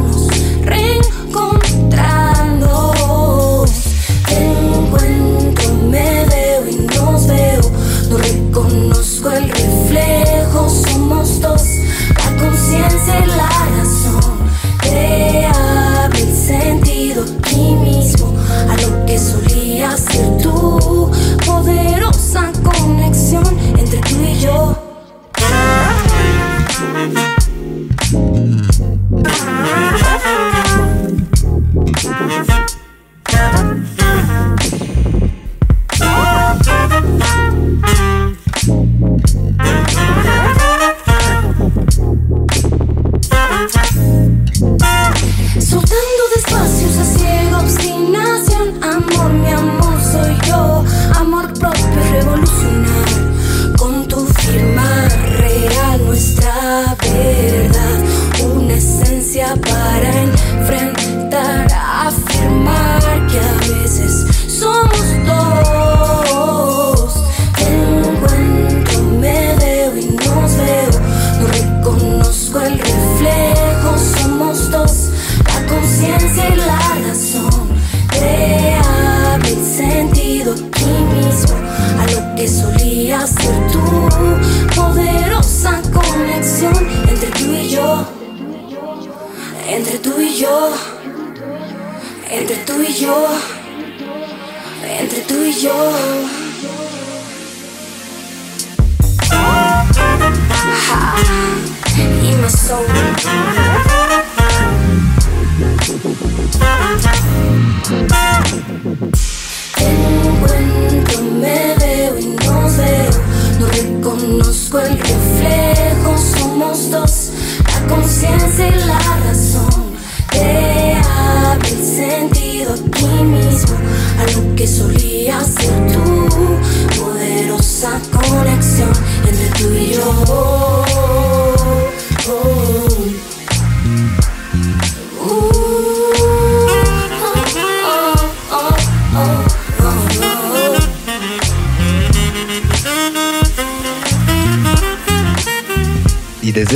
que 124.58 124.66
solía 124.66 125.40
ser 125.44 125.86
tu 125.86 127.00
poderosa 127.00 128.02
conexión 128.12 128.92
entre 129.24 129.50
tú 129.50 129.72
y 129.72 129.94
yo. 129.94 130.47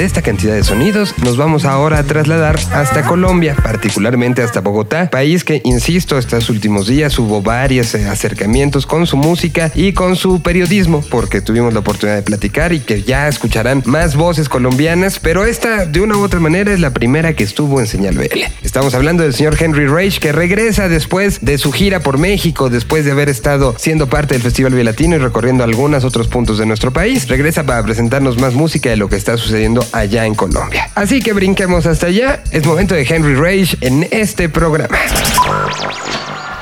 Desde 0.02 0.08
esta 0.08 0.22
cantidad 0.24 0.56
de 0.56 0.64
sonidos 0.64 1.14
nos 1.24 1.38
vamos 1.38 1.64
ahora 1.64 2.00
a 2.00 2.04
trasladar 2.04 2.60
hasta 2.74 3.04
Colombia, 3.04 3.56
particularmente 3.62 4.42
hasta 4.42 4.60
Bogotá, 4.60 5.12
país 5.12 5.44
que, 5.44 5.62
insisto, 5.64 6.18
estos 6.18 6.50
últimos 6.50 6.88
días 6.88 7.20
hubo 7.20 7.44
varios 7.44 7.94
eh, 7.94 8.08
acercamientos 8.10 8.88
con 8.88 9.06
su 9.06 9.16
música 9.16 9.72
y 9.76 9.94
con 9.94 10.16
su 10.16 10.42
periodismo, 10.42 11.04
porque 11.12 11.40
tuvimos 11.40 11.74
la 11.74 11.82
oportunidad 11.82 12.16
de 12.16 12.24
platicar 12.24 12.74
y 12.74 12.80
que 12.80 13.04
ya 13.04 13.28
escucharán 13.28 13.84
más 13.86 14.16
voces 14.16 14.50
colombianas, 14.50 15.20
pero 15.20 15.46
esta 15.46 15.86
de 15.86 16.02
una 16.02 16.18
u 16.18 16.24
otra 16.24 16.40
manera 16.40 16.74
es 16.74 16.80
la 16.80 16.90
primera 16.90 17.36
que 17.36 17.44
estuvo 17.44 17.80
en 17.80 17.86
Señal 17.86 18.18
BL. 18.18 18.40
Estamos 18.64 18.96
hablando 18.96 19.22
del 19.22 19.36
señor 19.36 19.56
Henry 19.60 19.86
Rage 19.86 20.20
que 20.20 20.32
regresa 20.32 20.90
después 20.90 21.46
de 21.46 21.60
su 21.60 21.72
gira 21.72 22.00
por 22.00 22.18
México, 22.18 22.72
después 22.72 23.06
de 23.06 23.12
haber 23.12 23.30
estado 23.30 23.76
siendo 23.78 24.10
parte 24.10 24.34
del 24.34 24.42
Festival 24.42 24.84
Latino 24.84 25.18
y 25.18 25.20
recorriendo 25.20 25.64
algunos 25.64 26.04
otros 26.06 26.28
puntos 26.28 26.58
de 26.58 26.66
nuestro 26.66 26.92
país. 26.92 27.28
Regresa 27.28 27.68
para 27.68 27.84
presentarnos 27.84 28.40
más 28.40 28.56
música 28.56 28.90
de 28.90 28.98
lo 28.98 29.08
que 29.08 29.16
está 29.16 29.38
sucediendo 29.38 29.86
allá 29.92 30.26
en 30.26 30.36
Colombia. 30.36 30.90
Así 30.96 31.22
que 31.22 31.34
brinquemos 31.34 31.86
hasta 31.86 32.08
allá. 32.08 32.44
Es 32.52 32.66
momento 32.66 32.96
de 32.96 33.04
Henry 33.04 33.36
Rage 33.36 33.78
en 33.82 34.08
este 34.12 34.50
programa. 34.50 34.98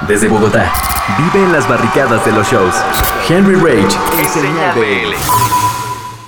Desde 0.07 0.27
Bogotá, 0.27 0.71
vive 1.17 1.45
en 1.45 1.51
las 1.51 1.67
barricadas 1.67 2.25
de 2.25 2.31
los 2.31 2.49
shows. 2.49 2.73
Henry 3.29 3.55
Rage 3.55 3.97
en 4.19 4.29
Señal 4.29 4.75
BL. 4.75 5.15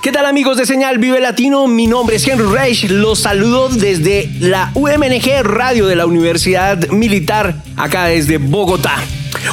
¿Qué 0.02 0.10
tal 0.10 0.26
amigos 0.26 0.56
de 0.56 0.66
Señal 0.66 0.98
Vive 0.98 1.20
Latino? 1.20 1.68
Mi 1.68 1.86
nombre 1.86 2.16
es 2.16 2.26
Henry 2.26 2.46
Reich. 2.46 2.90
Los 2.90 3.20
saludo 3.20 3.68
desde 3.68 4.28
la 4.40 4.72
UMNG 4.74 5.42
Radio 5.44 5.86
de 5.86 5.94
la 5.94 6.06
Universidad 6.06 6.88
Militar, 6.88 7.54
acá 7.76 8.06
desde 8.06 8.38
Bogotá. 8.38 8.96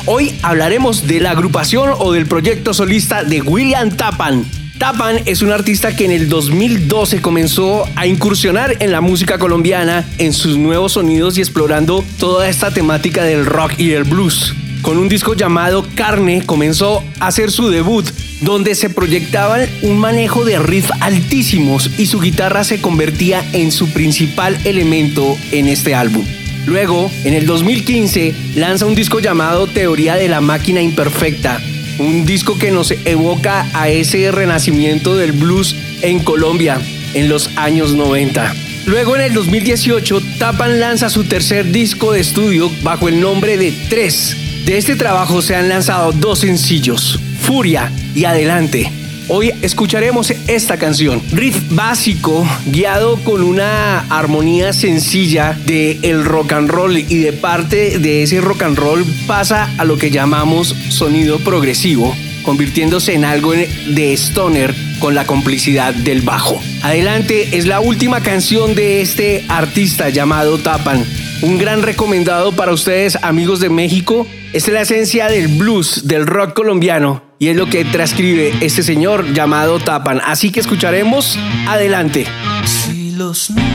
Hoy 0.08 0.36
hablaremos 0.42 1.06
de 1.06 1.20
la 1.20 1.32
agrupación 1.32 1.92
o 2.00 2.12
del 2.14 2.26
proyecto 2.26 2.74
solista 2.74 3.24
de 3.24 3.44
William 3.44 3.92
Tapan. 3.92 4.44
Tapan 4.80 5.20
es 5.26 5.42
un 5.42 5.52
artista 5.52 5.94
que 5.94 6.06
en 6.06 6.12
el 6.12 6.30
2012 6.30 7.22
comenzó 7.22 7.84
a 7.98 8.08
incursionar 8.08 8.78
en 8.80 8.94
la 8.94 9.02
música 9.02 9.38
colombiana, 9.38 10.08
en 10.20 10.32
sus 10.32 10.56
nuevos 10.58 10.94
sonidos 10.94 11.38
y 11.38 11.42
explorando 11.42 12.06
toda 12.18 12.48
esta 12.48 12.72
temática 12.72 13.26
del 13.26 13.46
rock 13.46 13.74
y 13.78 13.92
el 13.92 14.06
blues. 14.06 14.56
Con 14.82 14.98
un 14.98 15.10
disco 15.10 15.34
llamado 15.34 15.86
Carne 15.96 16.46
comenzó 16.46 17.04
a 17.20 17.28
hacer 17.28 17.52
su 17.52 17.68
debut, 17.68 18.10
donde 18.40 18.74
se 18.74 18.90
proyectaban 18.90 19.68
un 19.82 19.98
manejo 19.98 20.46
de 20.46 20.60
riff 20.60 20.90
altísimos 21.02 21.92
y 22.00 22.06
su 22.06 22.22
guitarra 22.22 22.64
se 22.64 22.80
convertía 22.80 23.44
en 23.52 23.74
su 23.74 23.90
principal 23.90 24.58
elemento 24.64 25.38
en 25.52 25.68
este 25.68 25.94
álbum. 25.94 26.26
Luego, 26.66 27.12
en 27.26 27.34
el 27.34 27.46
2015, 27.46 28.34
lanza 28.56 28.86
un 28.86 28.96
disco 28.96 29.20
llamado 29.20 29.68
Teoría 29.68 30.16
de 30.16 30.30
la 30.30 30.40
Máquina 30.40 30.82
Imperfecta, 30.82 31.60
un 32.00 32.26
disco 32.26 32.58
que 32.58 32.72
nos 32.72 32.92
evoca 33.06 33.68
a 33.74 33.90
ese 33.90 34.32
renacimiento 34.32 35.16
del 35.16 35.34
blues 35.34 35.76
en 36.02 36.20
Colombia 36.20 36.82
en 37.14 37.30
los 37.30 37.50
años 37.58 37.94
90. 37.94 38.54
Luego 38.86 39.16
en 39.16 39.22
el 39.22 39.34
2018, 39.34 40.22
Tapan 40.40 40.80
lanza 40.80 41.10
su 41.10 41.26
tercer 41.26 41.72
disco 41.72 42.12
de 42.12 42.22
estudio 42.22 42.72
bajo 42.82 43.08
el 43.08 43.20
nombre 43.20 43.58
de 43.58 43.72
Tres. 43.90 44.36
De 44.66 44.78
este 44.78 44.96
trabajo 44.96 45.42
se 45.42 45.56
han 45.56 45.70
lanzado 45.70 46.12
dos 46.12 46.40
sencillos, 46.40 47.20
Furia 47.42 47.92
y 48.16 48.26
Adelante. 48.26 48.99
Hoy 49.32 49.52
escucharemos 49.62 50.32
esta 50.48 50.78
canción, 50.78 51.22
riff 51.32 51.62
básico 51.76 52.44
guiado 52.66 53.18
con 53.24 53.44
una 53.44 54.00
armonía 54.10 54.74
sencilla 54.74 55.56
de 55.68 56.00
el 56.02 56.26
rock 56.26 56.54
and 56.54 56.68
roll 56.68 56.98
y 56.98 57.20
de 57.20 57.32
parte 57.32 58.00
de 58.00 58.24
ese 58.24 58.42
rock 58.42 58.64
and 58.64 58.76
roll 58.76 59.06
pasa 59.28 59.70
a 59.78 59.86
lo 59.86 60.00
que 60.00 60.10
llamamos 60.10 60.76
sonido 60.90 61.38
progresivo, 61.38 62.16
convirtiéndose 62.42 63.14
en 63.14 63.24
algo 63.24 63.52
de 63.52 64.14
stoner 64.14 64.89
con 65.00 65.16
la 65.16 65.26
complicidad 65.26 65.94
del 65.94 66.22
bajo. 66.22 66.62
Adelante 66.84 67.58
es 67.58 67.66
la 67.66 67.80
última 67.80 68.22
canción 68.22 68.76
de 68.76 69.02
este 69.02 69.46
artista 69.48 70.10
llamado 70.10 70.58
Tapan. 70.58 71.06
Un 71.42 71.58
gran 71.58 71.82
recomendado 71.82 72.52
para 72.52 72.74
ustedes 72.74 73.18
amigos 73.22 73.60
de 73.60 73.70
México. 73.70 74.28
Es 74.54 74.68
la 74.68 74.82
esencia 74.82 75.28
del 75.28 75.48
blues, 75.48 76.08
del 76.08 76.28
rock 76.28 76.54
colombiano 76.54 77.24
y 77.40 77.48
es 77.48 77.56
lo 77.56 77.68
que 77.68 77.86
transcribe 77.86 78.54
este 78.62 78.84
señor 78.84 79.34
llamado 79.34 79.80
Tapan. 79.80 80.22
Así 80.24 80.52
que 80.52 80.60
escucharemos 80.60 81.40
adelante. 81.68 82.26
Si 82.66 83.12
los 83.12 83.50
números 83.52 83.70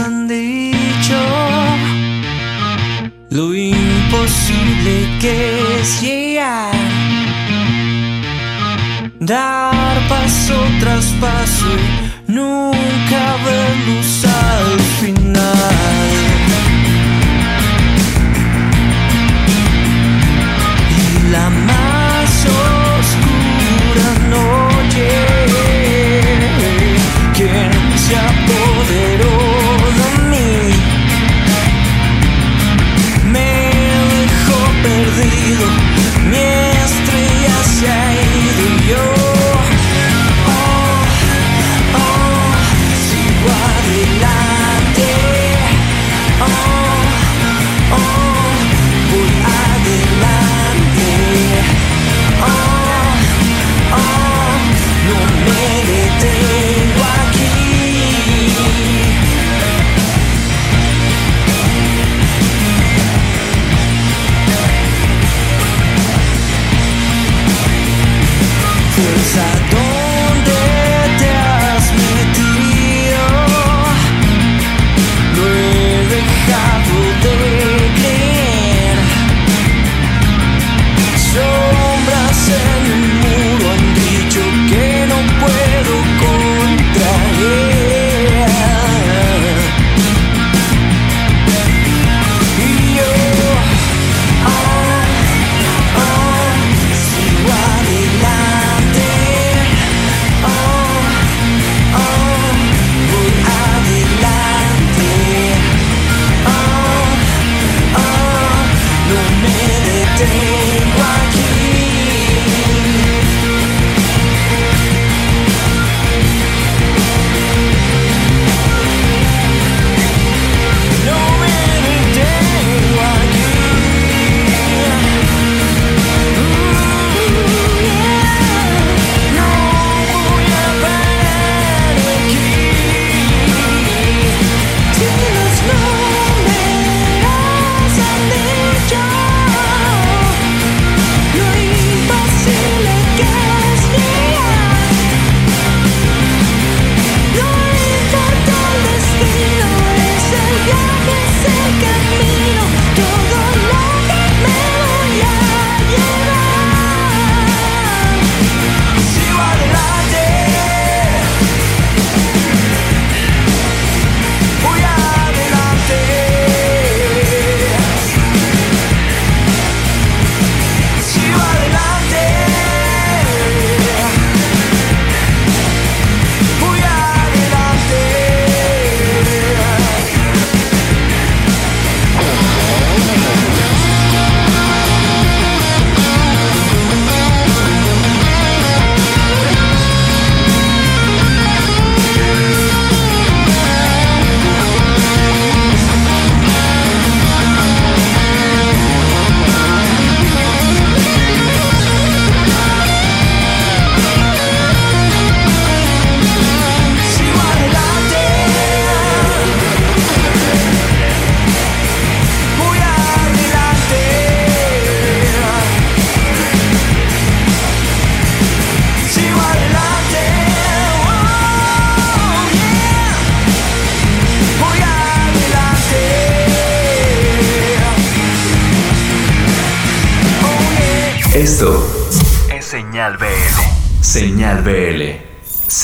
han 0.00 0.26
dicho 0.28 1.14
lo 3.30 3.54
imposible 3.54 5.08
que 5.20 5.80
es 5.80 6.02
dar 9.26 10.08
paso 10.08 10.54
tras 10.80 11.06
paso 11.20 11.66
y 12.28 12.32
nunca 12.32 13.36
luz 13.86 14.24
al 14.24 14.80
final. 15.00 15.84
la 21.32 21.50
más 21.50 22.30
oscura 22.44 24.08
noche. 24.34 25.08
Quien 27.34 27.72
se 28.04 28.14
apoderó 28.16 29.36
de 29.98 30.08
mí 30.30 30.52
me 33.32 33.50
dejó 34.28 34.60
perdido. 34.84 35.66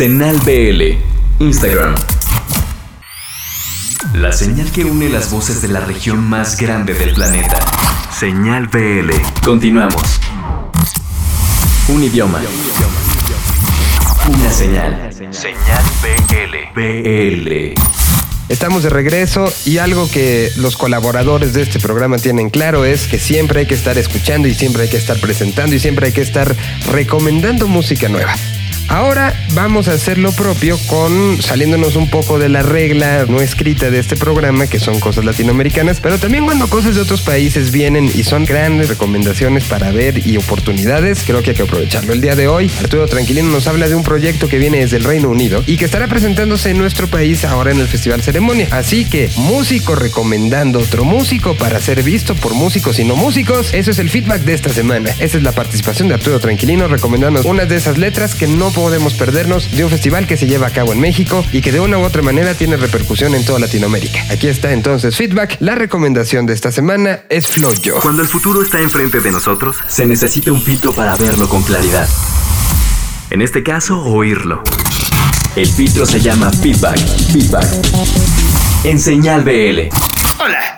Señal 0.01 0.39
BL. 0.47 0.97
Instagram. 1.41 1.95
La 4.15 4.33
señal 4.33 4.73
que 4.73 4.83
une 4.87 5.11
las 5.11 5.31
voces 5.31 5.61
de 5.61 5.69
la 5.69 5.81
región 5.81 6.27
más 6.27 6.57
grande 6.57 6.95
del 6.95 7.13
planeta. 7.13 7.59
Señal 8.11 8.69
BL. 8.69 9.11
Continuamos. 9.45 10.03
Un 11.89 12.03
idioma. 12.03 12.41
Una 14.27 14.51
señal. 14.51 15.11
Señal 15.13 15.85
BL. 16.01 16.81
BL. 16.81 17.75
Estamos 18.49 18.83
de 18.83 18.89
regreso 18.89 19.53
y 19.67 19.77
algo 19.77 20.11
que 20.11 20.51
los 20.57 20.79
colaboradores 20.79 21.53
de 21.53 21.61
este 21.61 21.79
programa 21.79 22.17
tienen 22.17 22.49
claro 22.49 22.87
es 22.87 23.07
que 23.07 23.19
siempre 23.19 23.61
hay 23.61 23.67
que 23.67 23.75
estar 23.75 23.99
escuchando 23.99 24.49
y 24.49 24.55
siempre 24.55 24.85
hay 24.85 24.89
que 24.89 24.97
estar 24.97 25.21
presentando 25.21 25.77
y 25.77 25.79
siempre 25.79 26.07
hay 26.07 26.13
que 26.13 26.23
estar 26.23 26.57
recomendando 26.91 27.69
música 27.69 28.09
nueva. 28.09 28.35
Ahora 28.91 29.33
vamos 29.55 29.87
a 29.87 29.93
hacer 29.93 30.19
lo 30.19 30.33
propio 30.33 30.77
con 30.89 31.41
saliéndonos 31.41 31.95
un 31.95 32.11
poco 32.11 32.41
de 32.41 32.49
la 32.49 32.63
regla 32.63 33.25
no 33.29 33.41
escrita 33.41 33.89
de 33.89 34.01
este 34.01 34.17
programa, 34.17 34.67
que 34.67 34.81
son 34.81 34.99
cosas 34.99 35.25
latinoamericanas, 35.25 36.01
pero 36.01 36.19
también 36.19 36.45
cuando 36.45 36.69
cosas 36.69 36.97
de 36.97 37.01
otros 37.01 37.21
países 37.21 37.71
vienen 37.71 38.11
y 38.13 38.25
son 38.25 38.45
grandes 38.45 38.89
recomendaciones 38.89 39.63
para 39.63 39.93
ver 39.93 40.27
y 40.27 40.37
oportunidades, 40.39 41.23
creo 41.25 41.41
que 41.41 41.51
hay 41.51 41.57
que 41.57 41.63
aprovecharlo. 41.63 42.13
El 42.13 42.21
día 42.21 42.35
de 42.35 42.49
hoy, 42.49 42.69
Arturo 42.81 43.07
Tranquilino 43.07 43.49
nos 43.49 43.69
habla 43.69 43.89
de 43.89 43.95
un 43.95 44.03
proyecto 44.03 44.49
que 44.49 44.59
viene 44.59 44.79
desde 44.79 44.97
el 44.97 45.05
Reino 45.05 45.29
Unido 45.29 45.63
y 45.69 45.77
que 45.77 45.85
estará 45.85 46.09
presentándose 46.09 46.71
en 46.71 46.79
nuestro 46.79 47.07
país 47.07 47.45
ahora 47.45 47.71
en 47.71 47.79
el 47.79 47.87
Festival 47.87 48.23
Ceremonia. 48.23 48.67
Así 48.73 49.05
que, 49.05 49.31
músico 49.37 49.95
recomendando 49.95 50.81
otro 50.81 51.05
músico 51.05 51.55
para 51.55 51.81
ser 51.81 52.03
visto 52.03 52.35
por 52.35 52.55
músicos 52.55 52.99
y 52.99 53.05
no 53.05 53.15
músicos, 53.15 53.73
eso 53.73 53.93
es 53.93 54.01
el 54.01 54.11
feedback 54.11 54.43
de 54.43 54.55
esta 54.55 54.71
semana. 54.71 55.11
Esa 55.21 55.37
es 55.37 55.45
la 55.45 55.53
participación 55.53 56.09
de 56.09 56.15
Arturo 56.15 56.41
Tranquilino 56.41 56.89
recomendando 56.89 57.43
unas 57.45 57.69
de 57.69 57.77
esas 57.77 57.97
letras 57.97 58.35
que 58.35 58.49
no 58.49 58.73
podemos 58.81 59.13
perdernos 59.13 59.71
de 59.77 59.85
un 59.85 59.91
festival 59.91 60.27
que 60.27 60.39
se 60.39 60.47
lleva 60.47 60.67
a 60.67 60.71
cabo 60.71 60.95
en 60.95 61.01
México 61.01 61.45
y 61.53 61.61
que 61.61 61.71
de 61.71 61.81
una 61.81 61.99
u 61.99 62.03
otra 62.03 62.23
manera 62.23 62.55
tiene 62.55 62.79
repercusión 62.79 63.35
en 63.35 63.45
toda 63.45 63.59
Latinoamérica. 63.59 64.25
Aquí 64.31 64.49
está 64.49 64.73
entonces 64.73 65.17
feedback. 65.17 65.59
La 65.61 65.75
recomendación 65.75 66.47
de 66.47 66.55
esta 66.55 66.73
semana 66.73 67.21
es 67.29 67.47
Floyo. 67.47 68.01
Cuando 68.01 68.23
el 68.23 68.29
futuro 68.29 68.63
está 68.63 68.81
enfrente 68.81 69.21
de 69.21 69.31
nosotros, 69.31 69.77
se 69.87 70.07
necesita 70.07 70.51
un 70.51 70.63
filtro 70.63 70.95
para 70.95 71.15
verlo 71.17 71.47
con 71.47 71.63
claridad. 71.63 72.09
En 73.29 73.43
este 73.43 73.63
caso, 73.63 74.03
oírlo. 74.03 74.63
El 75.57 75.67
filtro 75.67 76.07
se 76.07 76.21
llama 76.21 76.51
feedback. 76.51 76.99
Feedback. 77.33 77.67
En 78.85 78.99
señal 78.99 79.45
BL. 79.45 80.20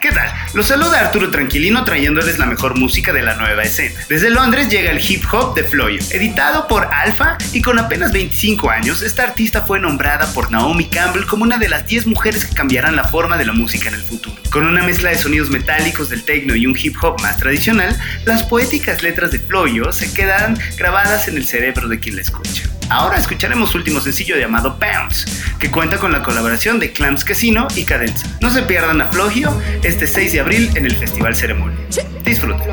¿Qué 0.03 0.11
tal? 0.11 0.29
Los 0.53 0.67
saluda 0.67 0.99
Arturo 0.99 1.31
Tranquilino 1.31 1.85
trayéndoles 1.85 2.37
la 2.37 2.47
mejor 2.47 2.77
música 2.77 3.13
de 3.13 3.23
la 3.23 3.37
nueva 3.37 3.63
escena. 3.63 4.01
Desde 4.09 4.31
Londres 4.31 4.69
llega 4.69 4.91
el 4.91 5.01
hip 5.01 5.23
hop 5.33 5.55
de 5.55 5.63
Floyo, 5.63 6.03
editado 6.11 6.67
por 6.67 6.89
Alpha 6.93 7.39
y 7.53 7.63
con 7.63 7.79
apenas 7.79 8.13
25 8.13 8.69
años, 8.69 9.01
esta 9.01 9.23
artista 9.23 9.63
fue 9.63 9.79
nombrada 9.79 10.27
por 10.35 10.51
Naomi 10.51 10.87
Campbell 10.87 11.25
como 11.25 11.45
una 11.45 11.57
de 11.57 11.69
las 11.69 11.87
10 11.87 12.07
mujeres 12.09 12.45
que 12.45 12.55
cambiarán 12.55 12.97
la 12.97 13.05
forma 13.05 13.39
de 13.39 13.47
la 13.47 13.53
música 13.53 13.89
en 13.89 13.95
el 13.95 14.03
futuro. 14.03 14.37
Con 14.51 14.67
una 14.67 14.83
mezcla 14.83 15.11
de 15.11 15.17
sonidos 15.17 15.51
metálicos 15.51 16.09
del 16.09 16.25
techno 16.25 16.57
y 16.57 16.67
un 16.67 16.77
hip 16.77 16.97
hop 17.01 17.23
más 17.23 17.37
tradicional, 17.37 17.97
las 18.25 18.43
poéticas 18.43 19.05
letras 19.05 19.31
de 19.31 19.39
Floyo 19.39 19.93
se 19.93 20.13
quedan 20.13 20.59
grabadas 20.77 21.29
en 21.29 21.37
el 21.37 21.47
cerebro 21.47 21.87
de 21.87 22.01
quien 22.01 22.17
la 22.17 22.23
escucha. 22.23 22.65
Ahora 22.93 23.17
escucharemos 23.17 23.71
su 23.71 23.79
último 23.79 24.01
sencillo 24.01 24.37
llamado 24.37 24.79
Bounce, 24.79 25.27
que 25.59 25.71
cuenta 25.71 25.97
con 25.97 26.13
la 26.13 26.23
colaboración 26.23 26.79
de 26.79 26.93
Clams 26.93 27.25
Casino 27.25 27.67
y 27.75 27.85
Cadenza. 27.85 28.27
No 28.43 28.51
se 28.51 28.65
pierdan 28.65 29.01
a 29.01 29.07
Flogio 29.07 29.51
este 29.83 30.07
6 30.07 30.33
de 30.35 30.41
abril 30.41 30.71
en 30.75 30.85
el 30.85 30.95
Festival 30.95 31.35
Ceremonia. 31.35 31.79
Disfruten. 32.23 32.71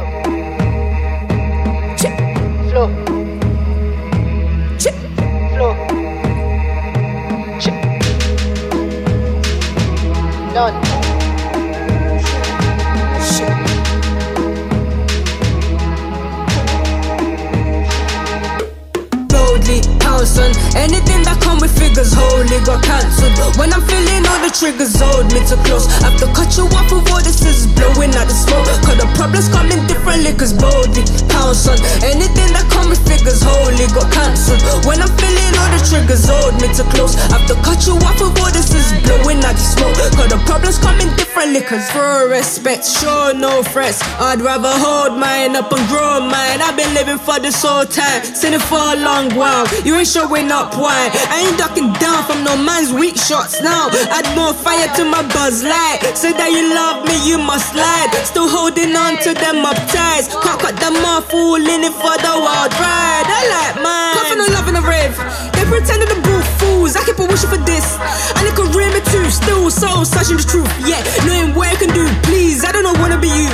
Pounce 20.20 20.38
on 20.38 20.52
anything 20.76 21.24
that 21.24 21.40
come 21.40 21.60
with 21.60 21.72
figures 21.72 22.12
holy 22.12 22.60
got 22.68 22.84
cancelled. 22.84 23.56
When 23.56 23.72
i'm 23.72 23.84
feeling 23.88 24.24
all 24.28 24.40
the 24.44 24.52
triggers 24.52 24.96
hold 25.00 25.32
me 25.32 25.40
too 25.48 25.60
close. 25.64 25.88
To 26.20 26.28
cut 26.36 26.52
you 26.58 26.68
off 26.76 26.92
with 26.92 27.08
all 27.12 27.24
this 27.24 27.40
is 27.48 27.68
blowing 27.80 28.12
out 28.20 28.28
the 28.28 28.36
smoke. 28.36 28.68
Cause 28.84 29.00
the 29.00 29.08
problems 29.16 29.48
come 29.48 29.72
in 29.72 29.80
different 29.88 29.99
liquors 30.24 30.54
boldly 30.54 31.04
pounce 31.30 31.68
on 31.68 31.78
anything 32.04 32.50
that 32.54 32.68
come 32.72 32.90
with 32.90 33.02
figures 33.08 33.42
holy 33.42 33.88
got 33.96 34.08
cancelled 34.12 34.62
when 34.86 35.02
i'm 35.02 35.12
feeling 35.18 35.54
all 35.60 35.72
the 35.72 35.82
triggers 35.86 36.26
hold 36.28 36.54
me 36.62 36.68
too 36.74 36.88
close. 36.96 37.16
Have 37.32 37.46
to 37.48 37.56
cut 37.62 37.86
you 37.86 37.96
off 38.08 38.20
with 38.20 38.38
all 38.40 38.52
this 38.52 38.72
is 38.74 38.88
blowing 39.04 39.40
out 39.44 39.56
the 39.56 39.64
smoke. 39.64 39.96
Cause 40.16 40.30
the 40.32 40.40
problems 40.46 40.78
come 40.78 41.00
in 41.00 41.10
different 41.16 41.52
liquors. 41.54 41.84
For 41.92 42.30
respect 42.30 42.86
sure 42.86 43.34
no 43.34 43.64
threats. 43.64 44.02
I'd 44.20 44.42
rather 44.42 44.72
hold 44.72 45.20
mine 45.20 45.56
up 45.56 45.72
and 45.72 45.84
grow 45.88 46.20
mine. 46.20 46.62
I've 46.62 46.76
been 46.76 46.94
living 46.94 47.20
for 47.20 47.40
this 47.40 47.62
whole 47.62 47.86
time 47.86 48.24
sinning 48.24 48.64
for 48.64 48.80
a 48.80 48.96
long 48.96 49.34
while. 49.36 49.66
You 49.84 49.96
ain't 49.96 50.08
showing 50.08 50.52
up 50.52 50.76
why? 50.76 51.10
I 51.30 51.48
ain't 51.48 51.58
ducking 51.58 51.94
down 52.00 52.24
from 52.26 52.44
no 52.44 52.56
man's 52.58 52.92
weak 52.94 53.18
shots 53.18 53.62
now. 53.62 53.90
Add 54.12 54.28
more 54.36 54.54
fire 54.54 54.88
to 54.96 55.04
my 55.06 55.24
buzz 55.34 55.64
light. 55.64 56.00
Say 56.16 56.34
that 56.34 56.52
you 56.52 56.74
love 56.74 57.06
me 57.08 57.16
you 57.28 57.38
must 57.38 57.76
lie. 57.76 58.08
Still 58.24 58.50
holding 58.50 58.96
on 58.96 59.18
to 59.24 59.34
them 59.34 59.66
uptights 60.10 60.28
can't 60.42 60.60
cut 60.60 60.76
them 60.80 60.96
off 61.06 61.30
fooling 61.30 61.84
it 61.84 61.94
for 61.94 62.16
the 62.18 62.34
wild 62.34 62.74
ride 62.74 63.28
i 63.30 63.42
like 63.54 63.76
mine. 63.84 64.16
From 64.30 64.38
the 64.40 64.50
love 64.54 64.68
and 64.68 64.78
the 64.78 64.86
rave. 64.86 65.14
They 65.54 65.66
pretend 65.66 66.06
to 66.06 66.18
boo 66.22 66.42
fools. 66.58 66.96
I 66.96 67.04
keep 67.06 67.20
on 67.20 67.28
wishing 67.30 67.50
for 67.50 67.62
this. 67.66 67.86
And 68.38 68.46
it 68.46 68.54
could 68.56 68.74
ring 68.74 68.94
me 68.94 69.02
too 69.10 69.26
still. 69.30 69.70
So 69.70 70.04
searching 70.04 70.38
the 70.38 70.46
truth 70.46 70.70
yeah. 70.86 71.02
Knowing 71.26 71.56
what 71.56 71.70
I 71.70 71.76
can 71.76 71.90
do 71.94 72.06
please. 72.26 72.64
I 72.64 72.72
don't 72.72 72.84
know 72.84 72.94
wanna 73.02 73.18
be 73.18 73.30
you. 73.30 73.50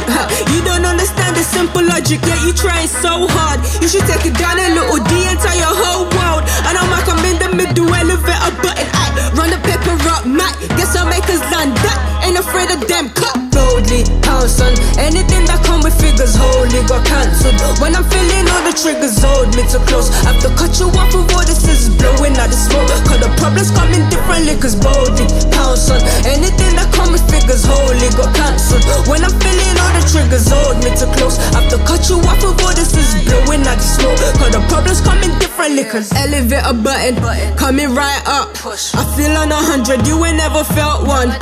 You 0.52 0.60
don't 0.64 0.86
understand 0.86 1.36
the 1.36 1.44
simple 1.44 1.84
logic 1.84 2.22
yet 2.24 2.40
you 2.44 2.54
trying 2.54 2.88
so 2.88 3.28
hard. 3.28 3.64
You 3.82 3.88
should 3.88 4.06
take 4.08 4.26
it 4.26 4.36
down 4.36 4.60
a 4.60 4.68
little 4.76 5.00
tell 5.06 5.58
your 5.58 5.76
whole 5.76 6.08
world. 6.16 6.44
And 6.68 6.78
i'm 6.78 6.90
like 6.92 7.08
i'm 7.12 7.24
in 7.26 7.38
the 7.40 7.50
middle 7.52 7.92
elevator 7.92 8.52
button. 8.64 8.88
I 8.96 9.32
run 9.36 9.50
the 9.52 9.60
paper 9.64 9.96
up 10.12 10.26
Mac 10.26 10.56
guess 10.78 10.96
i'll 10.96 11.08
make 11.08 11.28
us 11.28 11.42
land. 11.52 11.76
That. 11.84 12.00
Ain't 12.26 12.38
afraid 12.38 12.72
of 12.72 12.88
them. 12.88 13.10
Cut 13.10 13.45
boldly 13.66 14.06
pounce 14.22 14.62
on 14.62 14.74
anything 15.02 15.42
that 15.50 15.62
come 15.66 15.82
with 15.82 15.98
figures 15.98 16.38
holy 16.38 16.82
got 16.86 17.02
cancelled. 17.02 17.58
When 17.82 17.98
i'm 17.98 18.06
feeling 18.06 18.46
all 18.54 18.62
the 18.62 18.74
triggers 18.78 19.18
hold 19.18 19.50
me 19.58 19.66
too 19.66 19.82
close. 19.90 20.14
Have 20.30 20.38
to 20.46 20.50
cut 20.54 20.78
you 20.78 20.88
off 20.94 21.10
with 21.14 21.34
all 21.34 21.46
this 21.46 21.66
is 21.66 21.90
blowing 21.98 22.38
out 22.38 22.50
the 22.54 22.58
smoke. 22.58 22.86
Cause 23.10 23.22
the 23.22 23.30
problems 23.42 23.74
come 23.74 23.90
in 23.98 24.06
different 24.14 24.46
liquors 24.46 24.78
boldly 24.78 25.26
pounce 25.50 25.90
on 25.90 26.02
anything 26.30 26.78
that 26.78 26.94
come 26.94 27.10
with 27.10 27.26
figures 27.26 27.66
holy 27.66 28.10
got 28.14 28.30
cancelled. 28.38 28.86
When 29.10 29.26
i'm 29.26 29.34
feeling 29.42 29.76
all 29.82 29.94
the 29.98 30.04
triggers 30.06 30.46
hold 30.46 30.78
me 30.86 30.94
too 30.94 31.10
close. 31.18 31.42
Have 31.58 31.66
to 31.74 31.82
cut 31.90 32.06
you 32.06 32.22
off 32.30 32.42
with 32.46 32.62
all 32.62 32.76
this 32.78 32.94
is 32.94 33.10
blowing 33.26 33.66
out 33.66 33.82
the 33.82 33.88
smoke. 33.98 34.20
Cause 34.38 34.54
the 34.54 34.62
problems 34.70 35.02
come 35.02 35.20
in 35.26 35.34
different 35.42 35.74
liquors. 35.74 36.14
Elevator 36.14 36.76
button 36.86 37.18
coming 37.58 37.98
right 37.98 38.22
up. 38.30 38.54
I 38.94 39.04
feel 39.18 39.34
on 39.34 39.50
a 39.50 39.58
hundred 39.58 40.06
you 40.06 40.22
ain't 40.26 40.38
never 40.38 40.64
felt 40.64 41.08
one 41.08 41.34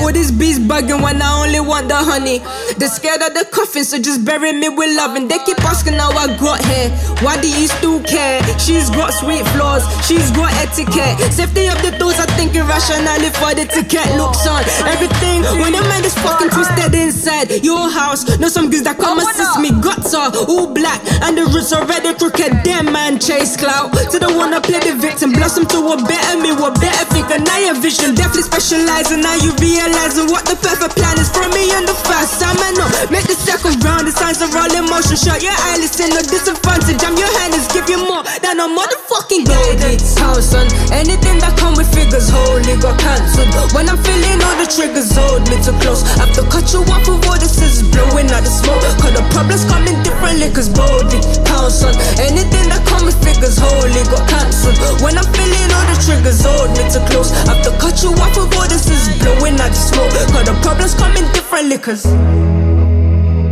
all 0.00 0.12
these 0.12 0.30
bees 0.30 0.58
bugging 0.58 1.02
when 1.02 1.20
I 1.20 1.44
only 1.44 1.60
want 1.60 1.88
the 1.88 1.96
honey. 1.96 2.38
They're 2.78 2.88
scared 2.88 3.22
of 3.22 3.34
the 3.34 3.44
coffin, 3.50 3.84
so 3.84 3.98
just 3.98 4.24
bury 4.24 4.52
me 4.52 4.68
with 4.68 4.96
love. 4.96 5.16
And 5.16 5.30
they 5.30 5.38
keep 5.44 5.60
asking 5.64 5.94
how 5.94 6.12
I 6.12 6.36
got 6.38 6.64
here. 6.64 6.90
Why 7.20 7.40
do 7.40 7.48
you 7.48 7.68
still 7.68 8.00
care? 8.02 8.42
She's 8.58 8.90
got 8.90 9.12
sweet 9.12 9.44
flaws, 9.52 9.84
she's 10.06 10.30
got 10.32 10.52
etiquette. 10.62 11.18
Safety 11.32 11.68
of 11.68 11.78
the 11.82 11.92
doors, 11.98 12.18
I 12.18 12.26
think 12.38 12.54
irrationally 12.54 13.30
for 13.36 13.52
the 13.54 13.66
ticket. 13.68 14.06
Looks 14.16 14.46
on 14.46 14.62
everything 14.88 15.42
when 15.60 15.74
your 15.74 15.86
mind 15.88 16.04
is 16.04 16.14
fucking 16.22 16.50
twisted 16.50 16.94
inside 16.94 17.64
your 17.64 17.90
house. 17.90 18.26
Know 18.38 18.48
some 18.48 18.70
girls 18.70 18.84
that 18.84 18.98
come 18.98 19.18
assist 19.18 19.60
me. 19.60 19.70
Guts 19.82 20.14
are 20.14 20.32
all 20.48 20.72
black, 20.72 21.00
and 21.22 21.36
the 21.36 21.44
roots 21.50 21.72
already 21.72 22.14
crooked. 22.14 22.62
Damn 22.64 22.92
man, 22.92 23.18
chase 23.18 23.56
clout 23.56 23.92
to 24.10 24.18
the 24.18 24.30
one 24.30 24.50
that 24.52 24.64
play 24.64 24.80
the 24.80 24.94
victim. 24.94 25.32
Blossom 25.32 25.66
to 25.66 25.78
a 25.78 25.96
better 26.06 26.38
me, 26.40 26.52
what 26.52 26.78
better 26.80 27.04
thinker. 27.12 27.38
Now 27.38 27.58
your 27.58 27.76
vision 27.78 28.14
definitely 28.14 28.46
specializing. 28.46 29.20
Now 29.20 29.34
you 29.36 29.52
realizing 29.82 30.30
what 30.30 30.46
the 30.46 30.54
perfect 30.62 30.94
plan 30.94 31.18
is 31.18 31.26
for 31.26 31.46
me 31.50 31.74
and 31.74 31.82
the 31.86 31.96
first 32.06 32.38
time 32.38 32.54
I 32.62 32.70
know. 32.78 32.86
Make 33.10 33.26
the 33.26 33.34
second 33.34 33.82
round, 33.82 34.06
the 34.06 34.14
signs 34.14 34.38
are 34.38 34.52
all 34.54 34.70
in 34.70 34.86
motion. 34.86 35.18
Shut 35.18 35.42
your 35.42 35.54
eyes, 35.70 35.82
listen, 35.82 36.14
no 36.14 36.22
disadvantage. 36.22 37.02
I'm 37.02 37.18
your 37.18 37.30
handlers, 37.42 37.66
give 37.74 37.90
you 37.90 37.98
more 37.98 38.22
than 38.42 38.62
a 38.62 38.66
motherfucking 38.70 39.42
golden 39.42 39.98
house 40.22 40.54
on 40.54 40.70
anything 40.94 41.42
that 41.42 41.58
come 41.58 41.74
with 41.74 41.90
figures. 41.90 42.30
Holy 42.30 42.78
got 42.78 42.94
cancelled 43.02 43.50
when 43.74 43.90
I'm 43.90 43.98
feeling 44.06 44.38
all 44.38 44.56
the 44.58 44.68
triggers. 44.70 45.10
Hold 45.18 45.50
me 45.50 45.58
too 45.58 45.74
close. 45.82 46.06
Have 46.22 46.30
to 46.38 46.46
cut 46.46 46.70
you 46.70 46.86
off 46.86 47.08
all 47.10 47.38
this 47.42 47.58
is 47.58 47.82
blowing 47.90 48.30
out 48.30 48.46
the 48.46 48.52
smoke. 48.52 48.82
Cause 49.02 49.14
the 49.18 49.24
problems 49.34 49.66
come 49.66 49.82
in 49.90 49.98
different 50.06 50.38
liquors. 50.38 50.70
Boldly 50.70 51.18
pounce 51.42 51.82
on 51.82 51.94
anything 52.22 52.70
that 52.70 52.86
come 52.86 53.02
with 53.02 53.18
figures. 53.18 53.58
Holy 53.58 54.02
got 54.06 54.30
cancelled 54.30 54.78
when 55.02 55.18
I'm 55.18 55.26
feeling 55.34 55.70
all 55.74 55.86
the 55.90 55.96
triggers. 55.98 56.38
Hold 56.46 56.70
me 56.78 56.86
too 56.86 57.02
close. 57.10 57.34
Have 57.50 57.66
to 57.66 57.72
cut 57.82 57.98
you 58.06 58.14
off 58.22 58.38
all 58.38 58.68
this 58.70 58.86
is 58.86 59.10
blowing 59.18 59.58
out 59.58 59.71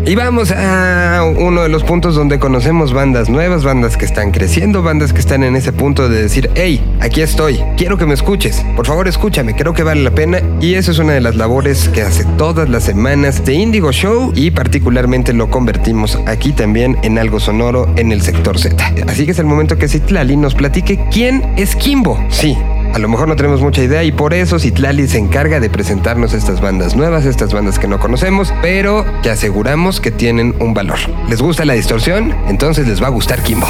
Y 0.06 0.14
vamos 0.16 0.50
a 0.50 1.22
uno 1.38 1.62
de 1.62 1.68
los 1.68 1.84
puntos 1.84 2.16
donde 2.16 2.40
conocemos 2.40 2.92
bandas 2.92 3.28
nuevas, 3.28 3.62
bandas 3.62 3.96
que 3.96 4.06
están 4.06 4.32
creciendo, 4.32 4.82
bandas 4.82 5.12
que 5.12 5.20
están 5.20 5.44
en 5.44 5.54
ese 5.54 5.72
punto 5.72 6.08
de 6.08 6.22
decir, 6.22 6.50
hey, 6.56 6.82
aquí 7.00 7.20
estoy, 7.20 7.60
quiero 7.76 7.96
que 7.96 8.06
me 8.06 8.14
escuches, 8.14 8.64
por 8.74 8.86
favor 8.86 9.06
escúchame, 9.06 9.54
creo 9.54 9.72
que 9.72 9.84
vale 9.84 10.02
la 10.02 10.10
pena. 10.10 10.40
Y 10.60 10.74
eso 10.74 10.90
es 10.90 10.98
una 10.98 11.12
de 11.12 11.20
las 11.20 11.36
labores 11.36 11.88
que 11.90 12.02
hace 12.02 12.24
todas 12.36 12.68
las 12.68 12.82
semanas 12.82 13.44
de 13.44 13.54
Indigo 13.54 13.92
Show 13.92 14.32
y 14.34 14.50
particularmente 14.50 15.32
lo 15.32 15.48
convertimos 15.48 16.18
aquí 16.26 16.52
también 16.52 16.98
en 17.02 17.18
algo 17.18 17.38
sonoro 17.38 17.88
en 17.96 18.10
el 18.10 18.22
sector 18.22 18.58
Z. 18.58 18.82
Así 19.06 19.26
que 19.26 19.30
es 19.32 19.38
el 19.38 19.46
momento 19.46 19.78
que 19.78 19.86
Citlali 19.86 20.36
nos 20.36 20.56
platique 20.56 20.98
quién 21.12 21.54
es 21.56 21.76
Kimbo. 21.76 22.18
Sí, 22.30 22.56
a 22.92 22.98
lo 22.98 23.08
mejor 23.08 23.28
no 23.28 23.36
tenemos 23.36 23.60
mucha 23.60 23.82
idea 23.82 24.04
y 24.04 24.12
por 24.12 24.34
eso 24.34 24.58
Citlali 24.58 25.08
se 25.08 25.18
encarga 25.18 25.60
de 25.60 25.70
presentarnos 25.70 26.32
estas 26.32 26.60
bandas 26.60 26.96
nuevas, 26.96 27.24
estas 27.24 27.52
bandas 27.52 27.78
que 27.78 27.88
no 27.88 27.98
conocemos, 27.98 28.52
pero 28.62 29.04
que 29.22 29.30
aseguramos 29.30 30.00
que 30.00 30.10
tienen 30.10 30.54
un 30.60 30.74
valor. 30.74 30.98
¿Les 31.28 31.40
gusta 31.40 31.64
la 31.64 31.74
distorsión? 31.74 32.34
Entonces 32.48 32.86
les 32.86 33.02
va 33.02 33.06
a 33.06 33.10
gustar 33.10 33.42
Kimbo. 33.42 33.68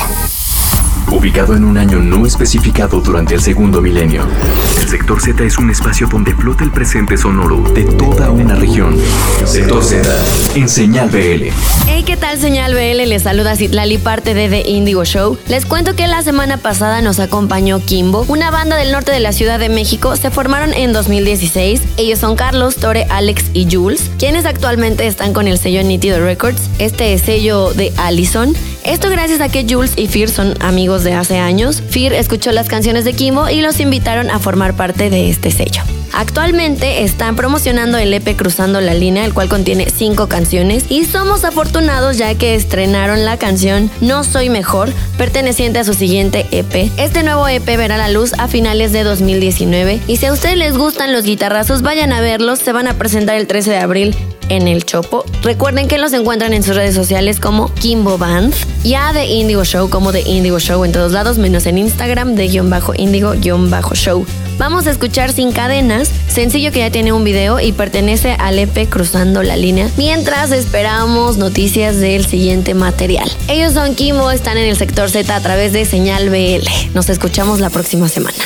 Ubicado 1.09 1.57
en 1.57 1.65
un 1.65 1.77
año 1.77 1.99
no 1.99 2.27
especificado 2.27 3.01
durante 3.01 3.35
el 3.35 3.41
segundo 3.41 3.81
milenio, 3.81 4.27
el 4.81 4.89
sector 4.89 5.21
Z 5.21 5.45
es 5.45 5.59
un 5.59 5.71
espacio 5.71 6.07
donde 6.07 6.35
flota 6.35 6.65
el 6.65 6.71
presente 6.71 7.17
sonoro 7.17 7.63
de 7.75 7.85
toda 7.85 8.31
una 8.31 8.55
región. 8.55 8.97
Sector 9.45 9.83
Z, 9.83 10.09
en 10.55 10.69
señal 10.69 11.11
BL. 11.11 11.49
Hey, 11.87 12.05
¿qué 12.07 12.17
tal 12.17 12.39
señal 12.39 12.75
BL? 12.75 13.09
Les 13.09 13.23
saluda 13.23 13.57
Citlali, 13.57 13.99
parte 13.99 14.35
de 14.35 14.49
The 14.49 14.69
Indigo 14.69 15.05
Show. 15.05 15.37
Les 15.49 15.67
cuento 15.67 15.97
que 15.97 16.07
la 16.07 16.23
semana 16.23 16.57
pasada 16.59 17.03
nos 17.03 17.19
acompañó 17.19 17.85
Kimbo, 17.85 18.25
una 18.29 18.51
banda 18.51 18.77
del 18.77 18.93
norte 18.93 19.11
de 19.11 19.20
la 19.20 19.33
Ciudad 19.33 19.59
de 19.59 19.68
México. 19.68 20.16
Se 20.16 20.31
formaron 20.31 20.72
en 20.72 20.93
2016. 20.93 21.83
Ellos 21.97 22.18
son 22.18 22.37
Carlos, 22.37 22.77
Tore, 22.77 23.07
Alex 23.11 23.47
y 23.53 23.68
Jules, 23.70 24.11
quienes 24.18 24.47
actualmente 24.47 25.07
están 25.07 25.33
con 25.33 25.49
el 25.49 25.59
sello 25.59 25.83
Nítido 25.83 26.20
Records, 26.20 26.70
este 26.79 27.16
sello 27.18 27.72
de 27.74 27.93
Allison. 27.97 28.55
Esto 28.85 29.11
gracias 29.11 29.41
a 29.41 29.49
que 29.49 29.66
Jules 29.68 29.93
y 29.97 30.09
Fear 30.09 30.31
son 30.31 30.55
amigos 30.61 31.05
de 31.05 31.12
hace 31.12 31.39
años. 31.39 31.83
Fear 31.91 32.14
escuchó 32.14 32.51
las 32.53 32.68
canciones 32.68 33.05
de 33.05 33.12
Kimbo 33.12 33.49
y 33.49 33.61
los 33.61 33.78
invitaron 33.78 34.31
a 34.31 34.39
formar 34.39 34.74
parte 34.74 35.11
de 35.11 35.28
este 35.28 35.51
sello. 35.51 35.83
Actualmente 36.12 37.05
están 37.05 37.37
promocionando 37.37 37.99
el 37.99 38.12
EP 38.12 38.37
Cruzando 38.37 38.81
la 38.81 38.95
Línea, 38.95 39.24
el 39.24 39.35
cual 39.35 39.49
contiene 39.49 39.89
cinco 39.91 40.28
canciones 40.28 40.87
y 40.89 41.05
somos 41.05 41.45
afortunados 41.45 42.18
ya 42.18 42.35
que 42.35 42.55
estrenaron 42.55 43.24
la 43.24 43.37
canción 43.37 43.91
No 44.01 44.24
Soy 44.24 44.49
Mejor, 44.49 44.93
perteneciente 45.16 45.78
a 45.78 45.85
su 45.85 45.95
siguiente 45.95 46.47
EP. 46.51 46.91
Este 46.97 47.22
nuevo 47.22 47.47
EP 47.47 47.64
verá 47.64 47.97
la 47.97 48.09
luz 48.09 48.33
a 48.39 48.49
finales 48.49 48.93
de 48.93 49.05
2019 49.05 50.01
y 50.07 50.16
si 50.16 50.26
a 50.26 50.33
ustedes 50.33 50.57
les 50.57 50.76
gustan 50.76 51.12
los 51.12 51.24
guitarrazos, 51.24 51.83
vayan 51.83 52.12
a 52.12 52.20
verlos, 52.20 52.59
se 52.59 52.72
van 52.72 52.89
a 52.89 52.95
presentar 52.95 53.37
el 53.37 53.47
13 53.47 53.70
de 53.70 53.78
abril 53.78 54.16
en 54.51 54.68
el 54.68 54.84
Chopo. 54.84 55.24
Recuerden 55.42 55.88
que 55.88 55.96
los 55.96 56.12
encuentran 56.12 56.53
en 56.53 56.62
sus 56.62 56.76
redes 56.76 56.94
sociales 56.94 57.40
como 57.40 57.72
Kimbo 57.74 58.18
Band 58.18 58.55
y 58.84 58.94
a 58.94 59.11
The 59.12 59.24
Indigo 59.24 59.64
Show 59.64 59.88
como 59.88 60.12
The 60.12 60.28
Indigo 60.28 60.59
Show 60.59 60.84
en 60.84 60.92
todos 60.92 61.12
lados, 61.12 61.38
menos 61.38 61.64
en 61.64 61.78
Instagram 61.78 62.34
de 62.34 62.48
guion 62.48 62.68
bajo 62.68 62.92
indigo 62.94 63.32
guion 63.32 63.70
bajo 63.70 63.94
show. 63.94 64.26
Vamos 64.59 64.86
a 64.86 64.90
escuchar 64.90 65.32
Sin 65.32 65.53
Cadenas, 65.53 66.11
sencillo 66.28 66.70
que 66.70 66.80
ya 66.80 66.90
tiene 66.90 67.14
un 67.14 67.24
video 67.24 67.61
y 67.61 67.72
pertenece 67.72 68.32
al 68.38 68.59
EP 68.59 68.90
Cruzando 68.90 69.42
la 69.42 69.57
Línea, 69.57 69.88
mientras 69.96 70.53
esperamos 70.53 71.38
noticias 71.38 71.96
del 71.98 72.26
siguiente 72.26 72.74
material. 72.74 73.30
Ellos 73.48 73.72
son 73.72 73.94
Kimbo, 73.94 74.30
están 74.30 74.59
en 74.59 74.68
el 74.68 74.76
sector 74.76 75.09
Z 75.11 75.34
a 75.34 75.40
través 75.40 75.72
de 75.72 75.86
Señal 75.86 76.28
BL. 76.28 76.92
Nos 76.92 77.09
escuchamos 77.09 77.61
la 77.61 77.70
próxima 77.70 78.09
semana. 78.09 78.36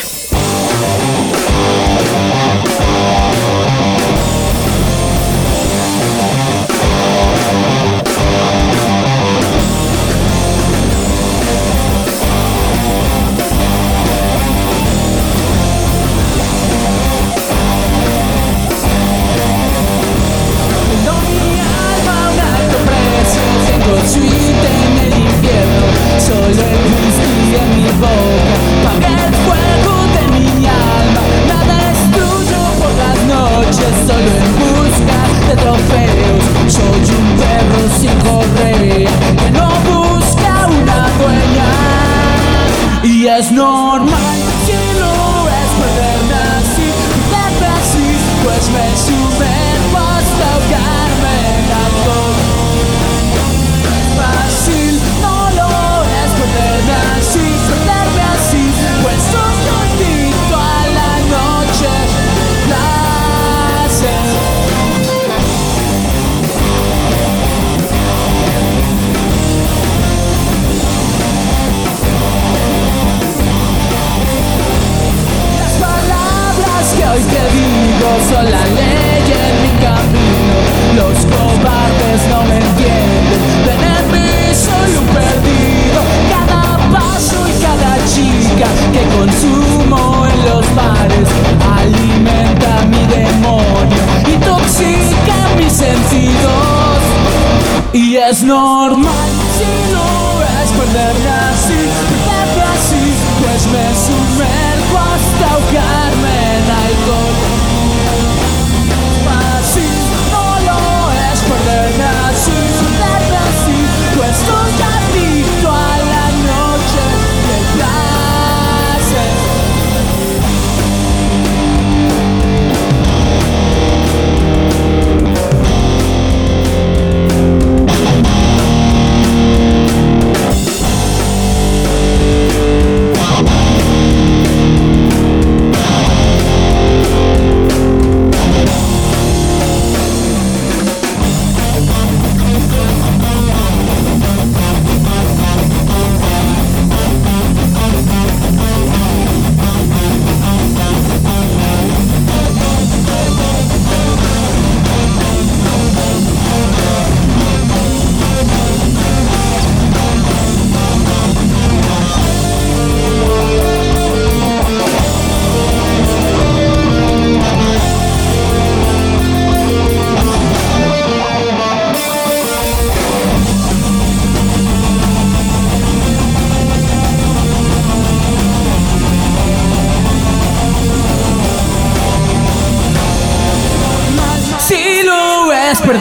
Y 98.45 98.74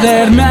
Si 0.05 0.44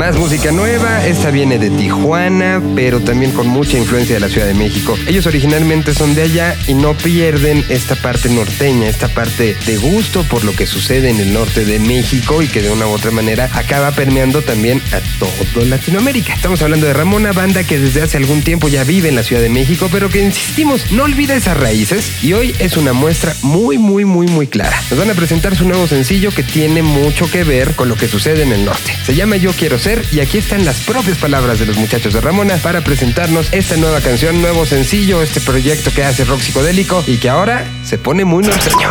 Más 0.00 0.16
música 0.16 0.50
nueva, 0.50 1.06
esta 1.06 1.30
viene 1.30 1.58
de 1.58 1.68
Tijuana, 1.68 2.62
pero 2.74 3.00
también 3.00 3.32
con 3.32 3.46
mucha 3.46 3.76
influencia 3.76 4.14
de 4.14 4.20
la 4.20 4.30
Ciudad 4.30 4.46
de 4.46 4.54
México. 4.54 4.96
Ellos 5.06 5.26
originalmente 5.26 5.92
son 5.92 6.14
de 6.14 6.22
allá 6.22 6.56
y 6.66 6.72
no 6.72 6.96
pierden 6.96 7.62
esta 7.68 7.96
parte 7.96 8.30
norteña, 8.30 8.88
esta 8.88 9.08
parte 9.08 9.54
de 9.66 9.76
gusto 9.76 10.24
por 10.24 10.42
lo 10.44 10.56
que 10.56 10.64
sucede 10.66 11.10
en 11.10 11.20
el 11.20 11.34
norte 11.34 11.66
de 11.66 11.78
México 11.78 12.40
y 12.40 12.48
que 12.48 12.62
de 12.62 12.70
una 12.70 12.86
u 12.86 12.92
otra 12.92 13.10
manera 13.10 13.50
acaba 13.52 13.90
permeando 13.90 14.40
también 14.40 14.80
a 14.92 15.00
todo 15.18 15.66
Latinoamérica. 15.66 16.32
Estamos 16.32 16.62
hablando 16.62 16.86
de 16.86 16.94
Ramona, 16.94 17.32
banda 17.32 17.62
que 17.64 17.78
desde 17.78 18.00
hace 18.00 18.16
algún 18.16 18.40
tiempo 18.40 18.68
ya 18.68 18.84
vive 18.84 19.10
en 19.10 19.16
la 19.16 19.22
Ciudad 19.22 19.42
de 19.42 19.50
México, 19.50 19.90
pero 19.92 20.08
que 20.08 20.24
insistimos, 20.24 20.92
no 20.92 21.04
olvida 21.04 21.36
esas 21.36 21.58
raíces 21.58 22.24
y 22.24 22.32
hoy 22.32 22.54
es 22.58 22.78
una 22.78 22.94
muestra 22.94 23.36
muy, 23.42 23.76
muy, 23.76 24.06
muy, 24.06 24.26
muy 24.28 24.46
clara. 24.46 24.82
Nos 24.88 24.98
van 24.98 25.10
a 25.10 25.14
presentar 25.14 25.54
su 25.56 25.68
nuevo 25.68 25.86
sencillo 25.86 26.30
que 26.30 26.42
tiene 26.42 26.80
mucho 26.80 27.30
que 27.30 27.44
ver 27.44 27.74
con 27.74 27.90
lo 27.90 27.96
que 27.96 28.08
sucede 28.08 28.44
en 28.44 28.52
el 28.54 28.64
norte. 28.64 28.96
Se 29.04 29.14
llama 29.14 29.36
Yo 29.36 29.52
Quiero 29.52 29.78
Ser 29.78 29.89
y 30.12 30.20
aquí 30.20 30.38
están 30.38 30.64
las 30.64 30.80
propias 30.80 31.18
palabras 31.18 31.58
de 31.58 31.66
los 31.66 31.76
muchachos 31.76 32.12
de 32.12 32.20
Ramona 32.20 32.56
para 32.58 32.82
presentarnos 32.82 33.52
esta 33.52 33.76
nueva 33.76 34.00
canción, 34.00 34.40
nuevo 34.40 34.64
sencillo, 34.64 35.20
este 35.20 35.40
proyecto 35.40 35.90
que 35.92 36.04
hace 36.04 36.24
rock 36.24 36.40
psicodélico 36.40 37.02
y 37.06 37.16
que 37.16 37.28
ahora 37.28 37.66
se 37.84 37.98
pone 37.98 38.24
muy 38.24 38.44
norteño. 38.44 38.88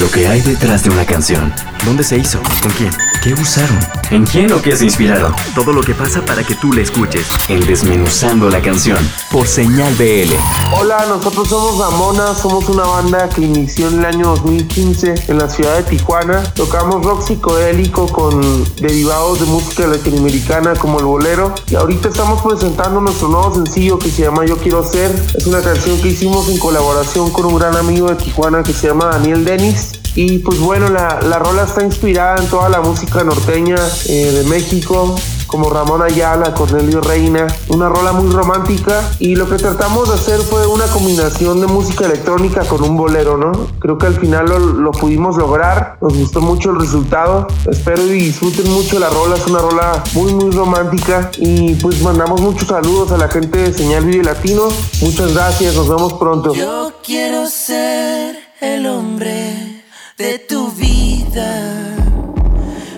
Lo 0.00 0.10
que 0.10 0.26
hay 0.26 0.40
detrás 0.40 0.82
de 0.82 0.90
una 0.90 1.04
canción. 1.04 1.52
¿Dónde 1.84 2.02
se 2.02 2.16
hizo? 2.16 2.40
¿Con 2.62 2.70
quién? 2.72 2.90
¿Qué 3.22 3.34
usaron? 3.34 3.78
¿En 4.10 4.24
quién 4.24 4.50
o 4.52 4.62
qué 4.62 4.74
se 4.74 4.86
inspiraron? 4.86 5.34
Todo 5.54 5.72
lo 5.72 5.82
que 5.82 5.94
pasa 5.94 6.24
para 6.24 6.42
que 6.42 6.54
tú 6.54 6.72
la 6.72 6.80
escuches. 6.80 7.26
En 7.48 7.66
Desmenuzando 7.66 8.48
la 8.48 8.62
canción. 8.62 8.98
Por 9.30 9.46
Señal 9.46 9.94
BL. 9.96 10.32
Hola, 10.78 11.04
nosotros 11.06 11.46
somos 11.46 11.78
Ramona, 11.78 12.34
somos 12.34 12.68
una 12.70 12.84
banda 12.84 13.28
que 13.28 13.42
inició 13.42 13.88
en 13.88 13.98
el 13.98 14.04
año 14.06 14.28
2015 14.28 15.14
en 15.28 15.38
la 15.38 15.48
ciudad 15.50 15.76
de 15.76 15.82
Tijuana. 15.82 16.42
Tocamos 16.54 17.04
rock 17.04 17.26
psicodélico 17.26 18.06
con 18.06 18.64
derivados 18.76 19.40
de 19.40 19.46
música 19.46 19.86
latinoamericana 19.86 20.74
como 20.76 21.00
el 21.00 21.04
bolero. 21.04 21.54
Y 21.70 21.74
ahorita 21.74 22.08
estamos 22.08 22.40
presentando 22.42 23.00
nuestro 23.02 23.28
nuevo 23.28 23.54
sencillo 23.54 23.98
que 23.98 24.10
se 24.10 24.22
llama 24.22 24.46
Yo 24.46 24.56
Quiero 24.56 24.82
Ser. 24.84 25.10
Es 25.36 25.46
una 25.46 25.60
canción 25.60 26.00
que 26.00 26.08
hicimos 26.08 26.48
en 26.48 26.58
colaboración 26.58 27.30
con 27.30 27.44
un 27.44 27.58
gran 27.58 27.76
amigo 27.76 28.08
de 28.08 28.16
Tijuana 28.16 28.62
que 28.62 28.72
se 28.72 28.88
llama 28.88 29.06
Daniel 29.06 29.44
Denis. 29.44 30.03
Y 30.16 30.38
pues 30.38 30.60
bueno, 30.60 30.88
la, 30.90 31.20
la 31.22 31.38
rola 31.38 31.64
está 31.64 31.82
inspirada 31.82 32.36
en 32.40 32.48
toda 32.48 32.68
la 32.68 32.80
música 32.80 33.24
norteña 33.24 33.76
eh, 34.08 34.30
de 34.32 34.44
México, 34.44 35.16
como 35.48 35.70
Ramón 35.70 36.02
Ayala, 36.02 36.54
Cornelio 36.54 37.00
Reina, 37.00 37.46
una 37.68 37.88
rola 37.88 38.12
muy 38.12 38.30
romántica. 38.32 39.02
Y 39.18 39.34
lo 39.34 39.48
que 39.48 39.56
tratamos 39.56 40.08
de 40.08 40.14
hacer 40.14 40.40
fue 40.40 40.66
una 40.66 40.86
combinación 40.86 41.60
de 41.60 41.66
música 41.66 42.06
electrónica 42.06 42.64
con 42.64 42.82
un 42.82 42.96
bolero, 42.96 43.36
¿no? 43.36 43.52
Creo 43.80 43.98
que 43.98 44.06
al 44.06 44.14
final 44.14 44.46
lo, 44.46 44.92
pudimos 44.92 45.36
lograr, 45.36 45.98
nos 46.00 46.16
gustó 46.16 46.40
mucho 46.40 46.70
el 46.70 46.80
resultado, 46.80 47.48
espero 47.68 48.04
y 48.06 48.12
disfruten 48.12 48.70
mucho 48.70 49.00
la 49.00 49.10
rola, 49.10 49.34
es 49.34 49.46
una 49.46 49.58
rola 49.58 50.02
muy 50.12 50.32
muy 50.32 50.50
romántica. 50.50 51.30
Y 51.38 51.74
pues 51.74 52.02
mandamos 52.02 52.40
muchos 52.40 52.68
saludos 52.68 53.10
a 53.10 53.16
la 53.16 53.28
gente 53.28 53.58
de 53.58 53.72
Señal 53.72 54.04
Vive 54.04 54.22
Latino, 54.22 54.68
muchas 55.00 55.34
gracias, 55.34 55.74
nos 55.74 55.88
vemos 55.88 56.12
pronto. 56.14 56.54
Yo 56.54 56.92
quiero 57.02 57.48
ser 57.48 58.36
el 58.60 58.86
hombre 58.86 59.73
de 60.16 60.38
tu 60.38 60.70
vida, 60.70 61.60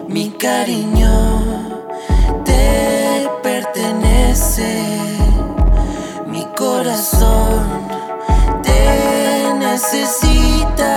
mi 0.06 0.28
cariño 0.32 1.88
te 2.44 3.26
pertenece, 3.42 4.82
mi 6.26 6.44
corazón 6.54 7.88
te 8.62 9.54
necesita, 9.58 10.92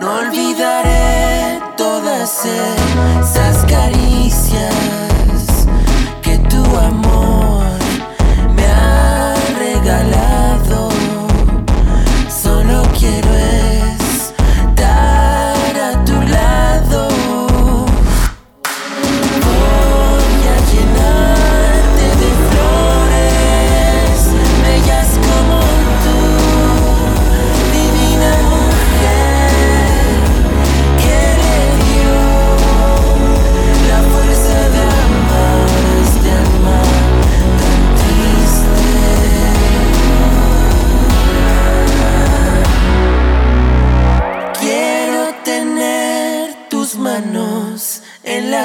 no 0.00 0.18
olvidaré 0.18 1.60
todas 1.78 2.44
esas 2.44 3.47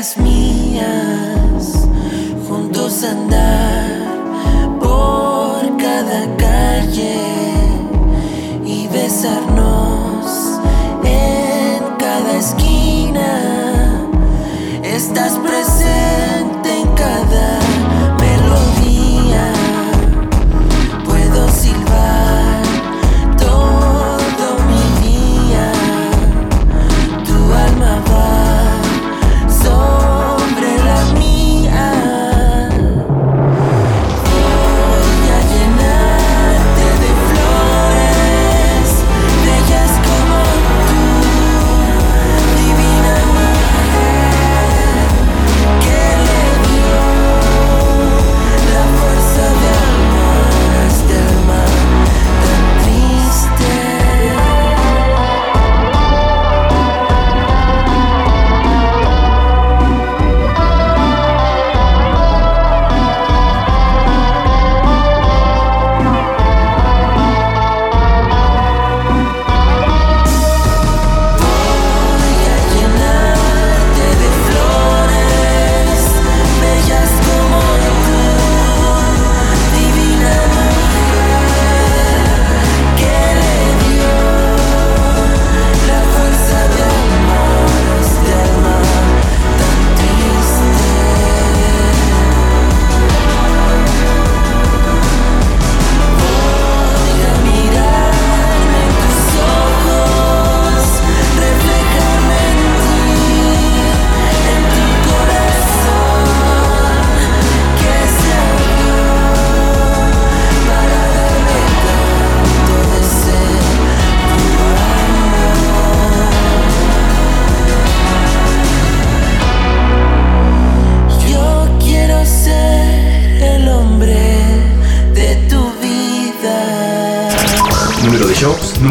las 0.04 0.18
mías, 0.18 1.88
juntos 2.45 3.06
andar 3.06 3.32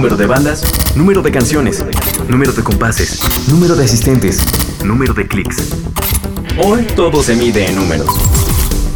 número 0.02 0.16
de 0.16 0.26
bandas, 0.26 0.64
número 0.96 1.22
de 1.22 1.30
canciones, 1.30 1.84
número 2.26 2.52
de 2.52 2.64
compases, 2.64 3.20
número 3.46 3.76
de 3.76 3.84
asistentes, 3.84 4.44
número 4.82 5.14
de 5.14 5.28
clics. 5.28 5.68
Hoy 6.58 6.82
todo 6.96 7.22
se 7.22 7.36
mide 7.36 7.68
en 7.68 7.76
números, 7.76 8.08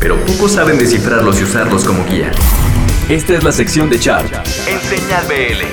pero 0.01 0.17
pocos 0.27 0.51
saben 0.51 0.79
descifrarlos 0.79 1.39
y 1.39 1.45
usarlos 1.45 1.85
como 1.85 2.05
guía. 2.07 2.33
Esta 3.09 3.35
es 3.35 3.45
la 3.45 3.53
sección 3.53 3.89
de 3.89 4.01
Chart 4.01 4.27
en 4.67 4.81
Señal 4.81 5.27
BL. 5.29 5.65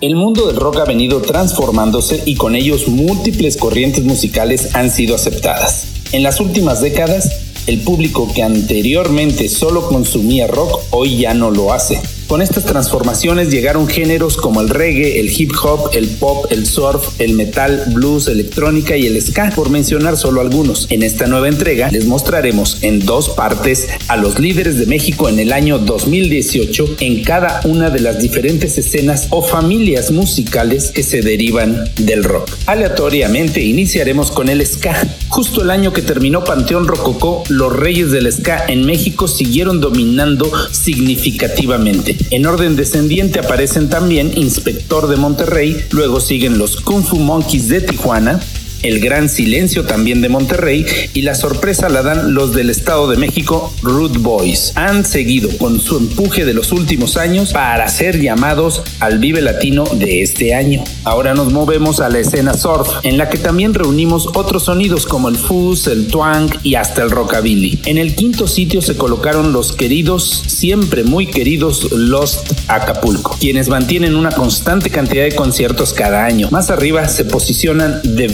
El 0.00 0.16
mundo 0.16 0.48
del 0.48 0.56
rock 0.56 0.78
ha 0.78 0.84
venido 0.84 1.22
transformándose 1.22 2.24
y 2.26 2.34
con 2.34 2.56
ellos 2.56 2.88
múltiples 2.88 3.56
corrientes 3.56 4.02
musicales 4.02 4.74
han 4.74 4.90
sido 4.90 5.14
aceptadas. 5.14 5.86
En 6.10 6.24
las 6.24 6.40
últimas 6.40 6.80
décadas, 6.80 7.30
el 7.68 7.82
público 7.82 8.32
que 8.34 8.42
anteriormente 8.42 9.48
solo 9.48 9.86
consumía 9.86 10.48
rock 10.48 10.80
hoy 10.90 11.18
ya 11.18 11.34
no 11.34 11.52
lo 11.52 11.72
hace. 11.72 12.02
Con 12.26 12.42
estas 12.42 12.64
transformaciones 12.64 13.50
llegaron 13.50 13.86
géneros 13.86 14.36
como 14.36 14.60
el 14.60 14.68
reggae, 14.68 15.20
el 15.20 15.30
hip 15.30 15.52
hop, 15.62 15.90
el 15.94 16.08
pop, 16.08 16.46
el 16.50 16.66
surf, 16.66 17.20
el 17.20 17.34
metal, 17.34 17.84
blues, 17.92 18.26
electrónica 18.26 18.96
y 18.96 19.06
el 19.06 19.22
ska, 19.22 19.52
por 19.54 19.70
mencionar 19.70 20.16
solo 20.16 20.40
algunos. 20.40 20.88
En 20.90 21.04
esta 21.04 21.28
nueva 21.28 21.46
entrega 21.46 21.88
les 21.92 22.06
mostraremos 22.06 22.82
en 22.82 22.98
dos 22.98 23.28
partes 23.28 23.86
a 24.08 24.16
los 24.16 24.40
líderes 24.40 24.76
de 24.76 24.86
México 24.86 25.28
en 25.28 25.38
el 25.38 25.52
año 25.52 25.78
2018 25.78 26.96
en 26.98 27.22
cada 27.22 27.60
una 27.64 27.90
de 27.90 28.00
las 28.00 28.18
diferentes 28.18 28.76
escenas 28.76 29.28
o 29.30 29.40
familias 29.40 30.10
musicales 30.10 30.90
que 30.90 31.04
se 31.04 31.22
derivan 31.22 31.84
del 31.96 32.24
rock. 32.24 32.50
Aleatoriamente 32.66 33.62
iniciaremos 33.62 34.32
con 34.32 34.48
el 34.48 34.66
ska. 34.66 35.00
Justo 35.28 35.62
el 35.62 35.70
año 35.70 35.92
que 35.92 36.02
terminó 36.02 36.42
Panteón 36.42 36.88
Rococó, 36.88 37.44
los 37.48 37.72
reyes 37.72 38.10
del 38.10 38.32
ska 38.32 38.64
en 38.66 38.84
México 38.84 39.28
siguieron 39.28 39.80
dominando 39.80 40.50
significativamente. 40.72 42.15
En 42.30 42.46
orden 42.46 42.76
descendiente 42.76 43.40
aparecen 43.40 43.88
también 43.88 44.32
Inspector 44.36 45.08
de 45.08 45.16
Monterrey, 45.16 45.84
luego 45.90 46.20
siguen 46.20 46.58
los 46.58 46.80
Kung 46.80 47.04
Fu 47.04 47.18
Monkeys 47.18 47.68
de 47.68 47.80
Tijuana, 47.80 48.40
el 48.86 49.00
Gran 49.00 49.28
Silencio 49.28 49.84
también 49.84 50.20
de 50.22 50.28
Monterrey 50.28 50.86
y 51.12 51.22
la 51.22 51.34
sorpresa 51.34 51.88
la 51.88 52.02
dan 52.02 52.34
los 52.34 52.54
del 52.54 52.70
Estado 52.70 53.08
de 53.10 53.16
México, 53.16 53.72
Root 53.82 54.18
Boys. 54.18 54.72
Han 54.76 55.04
seguido 55.04 55.48
con 55.58 55.80
su 55.80 55.96
empuje 55.98 56.44
de 56.44 56.54
los 56.54 56.72
últimos 56.72 57.16
años 57.16 57.52
para 57.52 57.88
ser 57.88 58.20
llamados 58.20 58.82
al 59.00 59.18
Vive 59.18 59.42
Latino 59.42 59.84
de 59.84 60.22
este 60.22 60.54
año. 60.54 60.84
Ahora 61.04 61.34
nos 61.34 61.52
movemos 61.52 62.00
a 62.00 62.08
la 62.08 62.18
escena 62.18 62.54
surf, 62.54 62.88
en 63.02 63.18
la 63.18 63.28
que 63.28 63.38
también 63.38 63.74
reunimos 63.74 64.28
otros 64.34 64.64
sonidos 64.64 65.06
como 65.06 65.28
el 65.28 65.36
fuzz, 65.36 65.86
el 65.88 66.06
twang 66.06 66.50
y 66.62 66.76
hasta 66.76 67.02
el 67.02 67.10
rockabilly. 67.10 67.80
En 67.86 67.98
el 67.98 68.14
quinto 68.14 68.46
sitio 68.46 68.82
se 68.82 68.96
colocaron 68.96 69.52
los 69.52 69.72
queridos, 69.72 70.44
siempre 70.46 71.04
muy 71.04 71.26
queridos 71.26 71.90
Lost 71.92 72.52
Acapulco, 72.68 73.36
quienes 73.40 73.68
mantienen 73.68 74.14
una 74.14 74.30
constante 74.30 74.90
cantidad 74.90 75.24
de 75.24 75.34
conciertos 75.34 75.92
cada 75.92 76.24
año. 76.24 76.48
Más 76.50 76.70
arriba 76.70 77.08
se 77.08 77.24
posicionan 77.24 78.00
The 78.02 78.28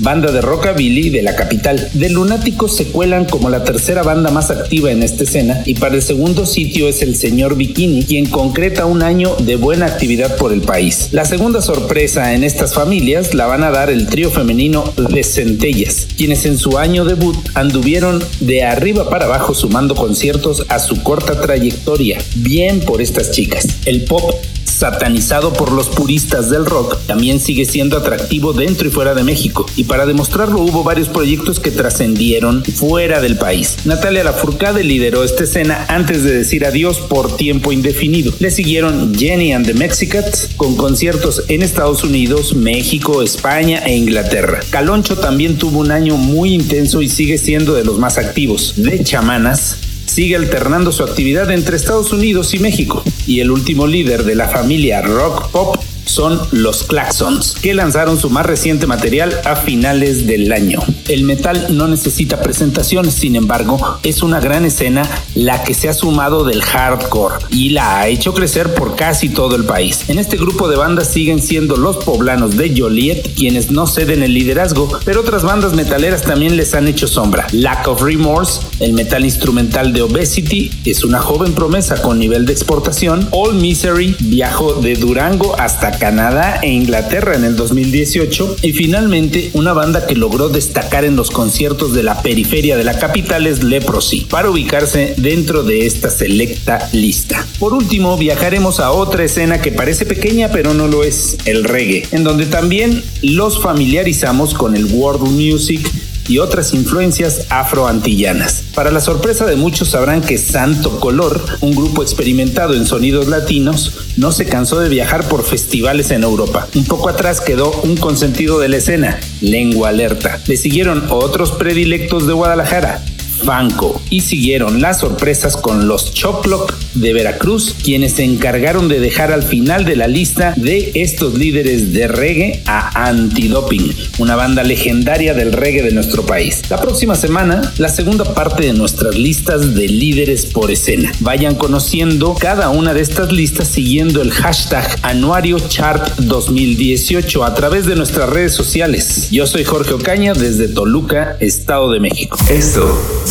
Banda 0.00 0.32
de 0.32 0.40
rockabilly 0.40 1.10
de 1.10 1.22
la 1.22 1.36
capital. 1.36 1.88
The 1.98 2.10
Lunáticos 2.10 2.76
se 2.76 2.86
cuelan 2.86 3.24
como 3.26 3.50
la 3.50 3.64
tercera 3.64 4.02
banda 4.02 4.30
más 4.30 4.50
activa 4.50 4.90
en 4.90 5.02
esta 5.02 5.24
escena 5.24 5.62
y 5.64 5.74
para 5.74 5.94
el 5.94 6.02
segundo 6.02 6.46
sitio 6.46 6.88
es 6.88 7.02
el 7.02 7.16
señor 7.16 7.56
Bikini, 7.56 8.04
quien 8.04 8.26
concreta 8.26 8.86
un 8.86 9.02
año 9.02 9.34
de 9.36 9.56
buena 9.56 9.86
actividad 9.86 10.36
por 10.36 10.52
el 10.52 10.62
país. 10.62 11.08
La 11.12 11.24
segunda 11.24 11.62
sorpresa 11.62 12.34
en 12.34 12.44
estas 12.44 12.74
familias 12.74 13.34
la 13.34 13.46
van 13.46 13.62
a 13.62 13.70
dar 13.70 13.90
el 13.90 14.06
trío 14.06 14.30
femenino 14.30 14.92
de 14.96 15.24
Centellas, 15.24 16.08
quienes 16.16 16.46
en 16.46 16.58
su 16.58 16.78
año 16.78 17.04
debut 17.04 17.36
anduvieron 17.54 18.22
de 18.40 18.64
arriba 18.64 19.08
para 19.10 19.26
abajo 19.26 19.54
sumando 19.54 19.94
conciertos 19.94 20.64
a 20.68 20.78
su 20.78 21.02
corta 21.02 21.40
trayectoria. 21.40 22.18
Bien 22.36 22.80
por 22.80 23.00
estas 23.00 23.30
chicas. 23.30 23.66
El 23.84 24.04
pop 24.04 24.34
satanizado 24.76 25.52
por 25.52 25.72
los 25.72 25.88
puristas 25.88 26.50
del 26.50 26.66
rock, 26.66 26.98
también 27.06 27.40
sigue 27.40 27.64
siendo 27.64 27.96
atractivo 27.96 28.52
dentro 28.52 28.88
y 28.88 28.90
fuera 28.90 29.14
de 29.14 29.24
México. 29.24 29.66
Y 29.76 29.84
para 29.84 30.06
demostrarlo 30.06 30.60
hubo 30.60 30.84
varios 30.84 31.08
proyectos 31.08 31.60
que 31.60 31.70
trascendieron 31.70 32.64
fuera 32.64 33.20
del 33.20 33.36
país. 33.36 33.76
Natalia 33.84 34.24
Lafourcade 34.24 34.84
lideró 34.84 35.24
esta 35.24 35.44
escena 35.44 35.86
antes 35.88 36.22
de 36.22 36.32
decir 36.32 36.64
adiós 36.64 36.98
por 36.98 37.36
tiempo 37.36 37.72
indefinido. 37.72 38.32
Le 38.38 38.50
siguieron 38.50 39.14
Jenny 39.14 39.52
and 39.52 39.66
the 39.66 39.74
Mexicats 39.74 40.50
con 40.56 40.76
conciertos 40.76 41.44
en 41.48 41.62
Estados 41.62 42.04
Unidos, 42.04 42.54
México, 42.54 43.22
España 43.22 43.78
e 43.86 43.96
Inglaterra. 43.96 44.60
Caloncho 44.70 45.16
también 45.16 45.56
tuvo 45.56 45.78
un 45.78 45.90
año 45.90 46.16
muy 46.16 46.52
intenso 46.52 47.02
y 47.02 47.08
sigue 47.08 47.38
siendo 47.38 47.74
de 47.74 47.84
los 47.84 47.98
más 47.98 48.18
activos. 48.18 48.74
De 48.76 49.02
chamanas, 49.02 49.78
sigue 50.16 50.36
alternando 50.36 50.92
su 50.92 51.02
actividad 51.02 51.50
entre 51.50 51.76
Estados 51.76 52.10
Unidos 52.10 52.54
y 52.54 52.58
México. 52.58 53.04
Y 53.26 53.40
el 53.40 53.50
último 53.50 53.86
líder 53.86 54.24
de 54.24 54.34
la 54.34 54.48
familia 54.48 55.02
rock 55.02 55.50
pop 55.50 55.76
son 56.06 56.40
los 56.52 56.84
Claxons, 56.84 57.54
que 57.60 57.74
lanzaron 57.74 58.18
su 58.18 58.30
más 58.30 58.46
reciente 58.46 58.86
material 58.86 59.38
a 59.44 59.56
finales 59.56 60.26
del 60.26 60.52
año. 60.52 60.80
El 61.08 61.24
metal 61.24 61.66
no 61.70 61.88
necesita 61.88 62.40
presentaciones, 62.40 63.14
sin 63.14 63.36
embargo, 63.36 63.98
es 64.02 64.22
una 64.22 64.40
gran 64.40 64.64
escena 64.64 65.08
la 65.34 65.62
que 65.62 65.74
se 65.74 65.88
ha 65.88 65.94
sumado 65.94 66.44
del 66.44 66.62
hardcore 66.62 67.44
y 67.50 67.70
la 67.70 68.00
ha 68.00 68.08
hecho 68.08 68.32
crecer 68.32 68.74
por 68.74 68.96
casi 68.96 69.28
todo 69.28 69.56
el 69.56 69.64
país. 69.64 70.08
En 70.08 70.18
este 70.18 70.36
grupo 70.36 70.68
de 70.68 70.76
bandas 70.76 71.08
siguen 71.08 71.42
siendo 71.42 71.76
los 71.76 71.98
poblanos 72.04 72.56
de 72.56 72.74
Joliet 72.76 73.34
quienes 73.34 73.70
no 73.70 73.86
ceden 73.86 74.22
el 74.22 74.34
liderazgo, 74.34 74.88
pero 75.04 75.20
otras 75.20 75.42
bandas 75.42 75.74
metaleras 75.74 76.22
también 76.22 76.56
les 76.56 76.74
han 76.74 76.88
hecho 76.88 77.06
sombra. 77.06 77.46
Lack 77.52 77.88
of 77.88 78.02
Remorse, 78.02 78.60
el 78.80 78.92
metal 78.92 79.24
instrumental 79.24 79.92
de 79.92 80.02
Obesity, 80.02 80.70
es 80.84 81.04
una 81.04 81.20
joven 81.20 81.52
promesa 81.52 82.00
con 82.00 82.18
nivel 82.18 82.46
de 82.46 82.52
exportación. 82.52 83.28
All 83.32 83.54
Misery 83.54 84.16
viajó 84.20 84.74
de 84.74 84.94
Durango 84.94 85.58
hasta 85.58 85.95
Canadá 85.98 86.60
e 86.62 86.70
Inglaterra 86.70 87.34
en 87.34 87.44
el 87.44 87.56
2018 87.56 88.56
y 88.62 88.72
finalmente 88.72 89.50
una 89.54 89.72
banda 89.72 90.06
que 90.06 90.14
logró 90.14 90.48
destacar 90.48 91.04
en 91.04 91.16
los 91.16 91.30
conciertos 91.30 91.94
de 91.94 92.02
la 92.02 92.22
periferia 92.22 92.76
de 92.76 92.84
la 92.84 92.98
capital 92.98 93.46
es 93.46 93.62
Leprosy 93.62 94.26
para 94.28 94.50
ubicarse 94.50 95.14
dentro 95.16 95.62
de 95.62 95.86
esta 95.86 96.10
selecta 96.10 96.88
lista. 96.92 97.46
Por 97.58 97.72
último, 97.72 98.16
viajaremos 98.16 98.80
a 98.80 98.90
otra 98.90 99.24
escena 99.24 99.60
que 99.60 99.72
parece 99.72 100.06
pequeña 100.06 100.50
pero 100.52 100.74
no 100.74 100.88
lo 100.88 101.04
es, 101.04 101.36
el 101.44 101.64
reggae, 101.64 102.06
en 102.12 102.24
donde 102.24 102.46
también 102.46 103.02
los 103.22 103.60
familiarizamos 103.60 104.54
con 104.54 104.76
el 104.76 104.86
world 104.86 105.28
music 105.28 105.80
y 106.28 106.38
otras 106.38 106.74
influencias 106.74 107.46
afroantillanas. 107.50 108.64
Para 108.74 108.90
la 108.90 109.00
sorpresa 109.00 109.46
de 109.46 109.56
muchos 109.56 109.90
sabrán 109.90 110.20
que 110.20 110.38
Santo 110.38 111.00
Color, 111.00 111.42
un 111.60 111.74
grupo 111.74 112.02
experimentado 112.02 112.74
en 112.74 112.86
sonidos 112.86 113.28
latinos, 113.28 113.92
no 114.16 114.32
se 114.32 114.46
cansó 114.46 114.80
de 114.80 114.88
viajar 114.88 115.28
por 115.28 115.44
festivales 115.44 116.10
en 116.10 116.22
Europa. 116.22 116.68
Un 116.74 116.84
poco 116.84 117.08
atrás 117.08 117.40
quedó 117.40 117.70
un 117.82 117.96
consentido 117.96 118.58
de 118.58 118.68
la 118.68 118.78
escena, 118.78 119.18
Lengua 119.40 119.90
Alerta. 119.90 120.40
Le 120.46 120.56
siguieron 120.56 121.06
otros 121.10 121.52
predilectos 121.52 122.26
de 122.26 122.32
Guadalajara, 122.32 123.02
Banco 123.44 124.00
y 124.10 124.20
siguieron 124.20 124.80
las 124.80 125.00
sorpresas 125.00 125.56
con 125.56 125.88
los 125.88 126.12
Chocloc 126.12 126.74
de 126.94 127.12
Veracruz, 127.12 127.74
quienes 127.82 128.12
se 128.12 128.24
encargaron 128.24 128.88
de 128.88 129.00
dejar 129.00 129.32
al 129.32 129.42
final 129.42 129.84
de 129.84 129.96
la 129.96 130.08
lista 130.08 130.54
de 130.56 130.92
estos 130.94 131.34
líderes 131.34 131.92
de 131.92 132.08
reggae 132.08 132.62
a 132.66 133.08
Antidoping, 133.08 133.94
una 134.18 134.36
banda 134.36 134.62
legendaria 134.62 135.34
del 135.34 135.52
reggae 135.52 135.82
de 135.82 135.92
nuestro 135.92 136.24
país. 136.24 136.62
La 136.70 136.80
próxima 136.80 137.14
semana, 137.14 137.72
la 137.78 137.88
segunda 137.88 138.34
parte 138.34 138.66
de 138.66 138.72
nuestras 138.72 139.16
listas 139.16 139.74
de 139.74 139.88
líderes 139.88 140.46
por 140.46 140.70
escena. 140.70 141.12
Vayan 141.20 141.54
conociendo 141.54 142.34
cada 142.34 142.70
una 142.70 142.94
de 142.94 143.00
estas 143.00 143.32
listas 143.32 143.68
siguiendo 143.68 144.22
el 144.22 144.30
hashtag 144.30 144.86
Anuario 145.02 145.58
Chart 145.58 146.16
2018 146.18 147.44
a 147.44 147.54
través 147.54 147.86
de 147.86 147.96
nuestras 147.96 148.28
redes 148.28 148.52
sociales. 148.52 149.28
Yo 149.30 149.46
soy 149.46 149.64
Jorge 149.64 149.94
Ocaña 149.94 150.32
desde 150.32 150.68
Toluca, 150.68 151.36
Estado 151.40 151.90
de 151.90 152.00
México. 152.00 152.38
Esto 152.48 152.98
es 153.24 153.25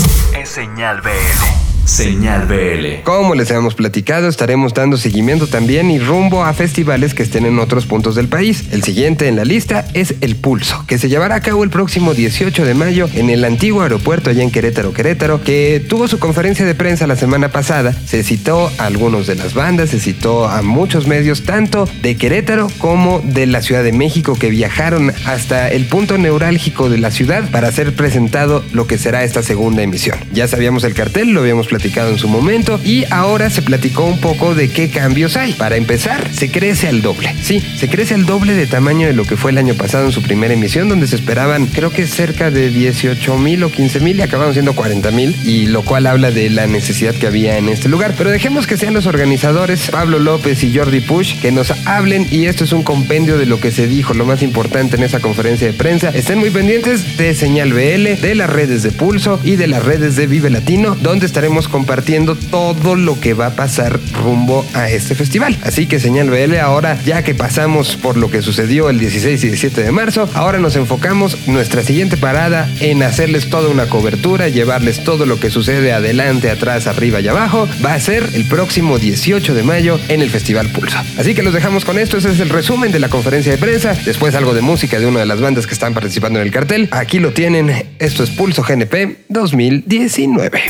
Señal 0.56 1.02
BL. 1.02 1.65
Señal 1.86 2.48
BL. 2.48 3.04
Como 3.04 3.36
les 3.36 3.52
habíamos 3.52 3.76
platicado, 3.76 4.28
estaremos 4.28 4.74
dando 4.74 4.98
seguimiento 4.98 5.46
también 5.46 5.92
y 5.92 6.00
rumbo 6.00 6.44
a 6.44 6.52
festivales 6.54 7.14
que 7.14 7.22
estén 7.22 7.46
en 7.46 7.60
otros 7.60 7.86
puntos 7.86 8.16
del 8.16 8.28
país. 8.28 8.66
El 8.72 8.84
siguiente 8.84 9.28
en 9.28 9.36
la 9.36 9.46
lista 9.46 9.86
es 9.94 10.16
El 10.22 10.36
Pulso, 10.36 10.84
que 10.88 10.98
se 10.98 11.10
llevará 11.10 11.36
a 11.36 11.42
cabo 11.42 11.64
el 11.64 11.70
próximo 11.70 12.16
18 12.16 12.66
de 12.66 12.74
mayo 12.74 13.08
en 13.14 13.30
el 13.30 13.46
antiguo 13.46 13.84
aeropuerto 13.84 14.32
allá 14.32 14.42
en 14.42 14.50
Querétaro, 14.50 14.94
Querétaro, 14.94 15.44
que 15.44 15.86
tuvo 15.88 16.08
su 16.08 16.18
conferencia 16.18 16.66
de 16.66 16.74
prensa 16.74 17.06
la 17.06 17.16
semana 17.16 17.50
pasada. 17.50 17.94
Se 18.06 18.24
citó 18.24 18.72
a 18.80 18.88
algunos 18.88 19.28
de 19.28 19.36
las 19.36 19.54
bandas, 19.54 19.92
se 19.92 20.00
citó 20.00 20.50
a 20.50 20.64
muchos 20.64 21.06
medios, 21.06 21.44
tanto 21.44 21.88
de 22.02 22.18
Querétaro 22.18 22.68
como 22.80 23.22
de 23.24 23.46
la 23.46 23.62
Ciudad 23.62 23.84
de 23.84 23.92
México, 23.92 24.36
que 24.36 24.50
viajaron 24.50 25.14
hasta 25.26 25.70
el 25.70 25.86
punto 25.86 26.18
neurálgico 26.18 26.90
de 26.90 26.98
la 26.98 27.12
ciudad 27.12 27.48
para 27.52 27.72
ser 27.72 27.96
presentado 27.96 28.64
lo 28.74 28.88
que 28.88 28.98
será 28.98 29.24
esta 29.24 29.44
segunda 29.44 29.84
emisión. 29.84 30.18
Ya 30.34 30.48
sabíamos 30.48 30.84
el 30.84 30.96
cartel, 30.96 31.30
lo 31.30 31.42
habíamos 31.42 31.68
platicado 31.68 31.75
en 31.76 32.18
su 32.18 32.28
momento 32.28 32.80
y 32.84 33.06
ahora 33.12 33.50
se 33.50 33.62
platicó 33.62 34.06
un 34.06 34.20
poco 34.20 34.56
de 34.56 34.70
qué 34.70 34.90
cambios 34.90 35.38
hay. 35.38 35.54
Para 35.54 35.76
empezar, 35.76 36.30
se 36.34 36.50
crece 36.50 36.88
al 36.88 37.02
doble. 37.02 37.36
Sí, 37.42 37.62
se 37.78 37.90
crece 37.90 38.14
al 38.14 38.26
doble 38.26 38.54
de 38.54 38.68
tamaño 38.68 39.08
de 39.08 39.14
lo 39.14 39.24
que 39.24 39.38
fue 39.38 39.52
el 39.52 39.58
año 39.58 39.76
pasado 39.76 40.06
en 40.06 40.12
su 40.12 40.22
primera 40.22 40.54
emisión, 40.54 40.90
donde 40.90 41.08
se 41.08 41.16
esperaban 41.16 41.68
creo 41.68 41.92
que 41.92 42.08
cerca 42.08 42.52
de 42.52 42.70
18 42.70 43.38
mil 43.38 43.64
o 43.64 43.72
15 43.72 44.00
mil 44.00 44.18
y 44.18 44.22
acabaron 44.22 44.54
siendo 44.54 44.74
40 44.74 45.12
mil, 45.12 45.36
y 45.44 45.68
lo 45.68 45.84
cual 45.84 46.08
habla 46.08 46.32
de 46.32 46.50
la 46.50 46.68
necesidad 46.68 47.14
que 47.14 47.28
había 47.28 47.58
en 47.58 47.70
este 47.70 47.90
lugar. 47.90 48.14
Pero 48.18 48.30
dejemos 48.30 48.68
que 48.68 48.78
sean 48.78 48.94
los 48.94 49.06
organizadores, 49.06 49.90
Pablo 49.90 50.20
López 50.20 50.64
y 50.64 50.76
Jordi 50.76 51.02
Push, 51.02 51.40
que 51.40 51.52
nos 51.52 51.72
hablen 51.86 52.28
y 52.32 52.46
esto 52.46 52.64
es 52.64 52.74
un 52.74 52.84
compendio 52.84 53.38
de 53.38 53.46
lo 53.46 53.60
que 53.60 53.72
se 53.72 53.88
dijo, 53.88 54.14
lo 54.14 54.26
más 54.26 54.42
importante 54.42 54.96
en 54.96 55.04
esa 55.04 55.20
conferencia 55.20 55.68
de 55.68 55.74
prensa. 55.74 56.10
Estén 56.10 56.40
muy 56.40 56.50
pendientes 56.50 57.18
de 57.18 57.34
Señal 57.36 57.74
BL, 57.74 58.22
de 58.22 58.36
las 58.36 58.50
redes 58.50 58.84
de 58.84 58.92
Pulso 58.92 59.40
y 59.44 59.56
de 59.56 59.68
las 59.68 59.84
redes 59.84 60.16
de 60.16 60.28
Vive 60.28 60.50
Latino, 60.50 60.96
donde 60.96 61.26
estaremos 61.26 61.65
compartiendo 61.68 62.36
todo 62.36 62.96
lo 62.96 63.20
que 63.20 63.34
va 63.34 63.48
a 63.48 63.56
pasar 63.56 64.00
rumbo 64.24 64.66
a 64.74 64.90
este 64.90 65.16
festival. 65.16 65.58
Así 65.64 65.88
que 65.88 66.00
Señal 66.00 66.30
BL, 66.30 66.58
ahora 66.58 66.98
ya 67.06 67.24
que 67.24 67.36
pasamos 67.36 67.96
por 67.96 68.18
lo 68.18 68.30
que 68.30 68.42
sucedió 68.42 68.90
el 68.90 69.00
16 69.00 69.44
y 69.44 69.48
17 69.48 69.84
de 69.84 69.92
marzo, 69.92 70.30
ahora 70.34 70.60
nos 70.60 70.76
enfocamos 70.76 71.48
nuestra 71.48 71.84
siguiente 71.84 72.18
parada 72.18 72.70
en 72.80 73.04
hacerles 73.04 73.50
toda 73.50 73.70
una 73.70 73.88
cobertura, 73.88 74.50
llevarles 74.50 75.04
todo 75.04 75.26
lo 75.26 75.40
que 75.40 75.50
sucede 75.50 75.94
adelante, 75.94 76.50
atrás, 76.50 76.88
arriba 76.88 77.20
y 77.20 77.28
abajo. 77.28 77.68
Va 77.84 77.94
a 77.94 78.00
ser 78.00 78.28
el 78.34 78.46
próximo 78.46 79.00
18 79.00 79.54
de 79.54 79.64
mayo 79.64 80.00
en 80.08 80.22
el 80.22 80.30
Festival 80.30 80.70
Pulso. 80.70 80.98
Así 81.18 81.34
que 81.36 81.44
los 81.44 81.54
dejamos 81.54 81.86
con 81.86 82.00
esto, 82.00 82.18
ese 82.18 82.32
es 82.32 82.40
el 82.40 82.50
resumen 82.50 82.92
de 82.92 83.00
la 83.00 83.10
conferencia 83.10 83.52
de 83.52 83.58
prensa, 83.58 83.96
después 84.06 84.36
algo 84.36 84.54
de 84.54 84.62
música 84.62 85.00
de 85.00 85.06
una 85.06 85.20
de 85.20 85.26
las 85.26 85.42
bandas 85.42 85.68
que 85.68 85.74
están 85.74 85.94
participando 85.94 86.40
en 86.40 86.46
el 86.46 86.52
cartel. 86.52 86.90
Aquí 86.92 87.20
lo 87.20 87.32
tienen, 87.32 87.86
esto 88.00 88.24
es 88.24 88.30
Pulso 88.30 88.64
GNP 88.64 89.26
2019. 89.30 90.64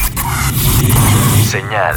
Señal 1.56 1.96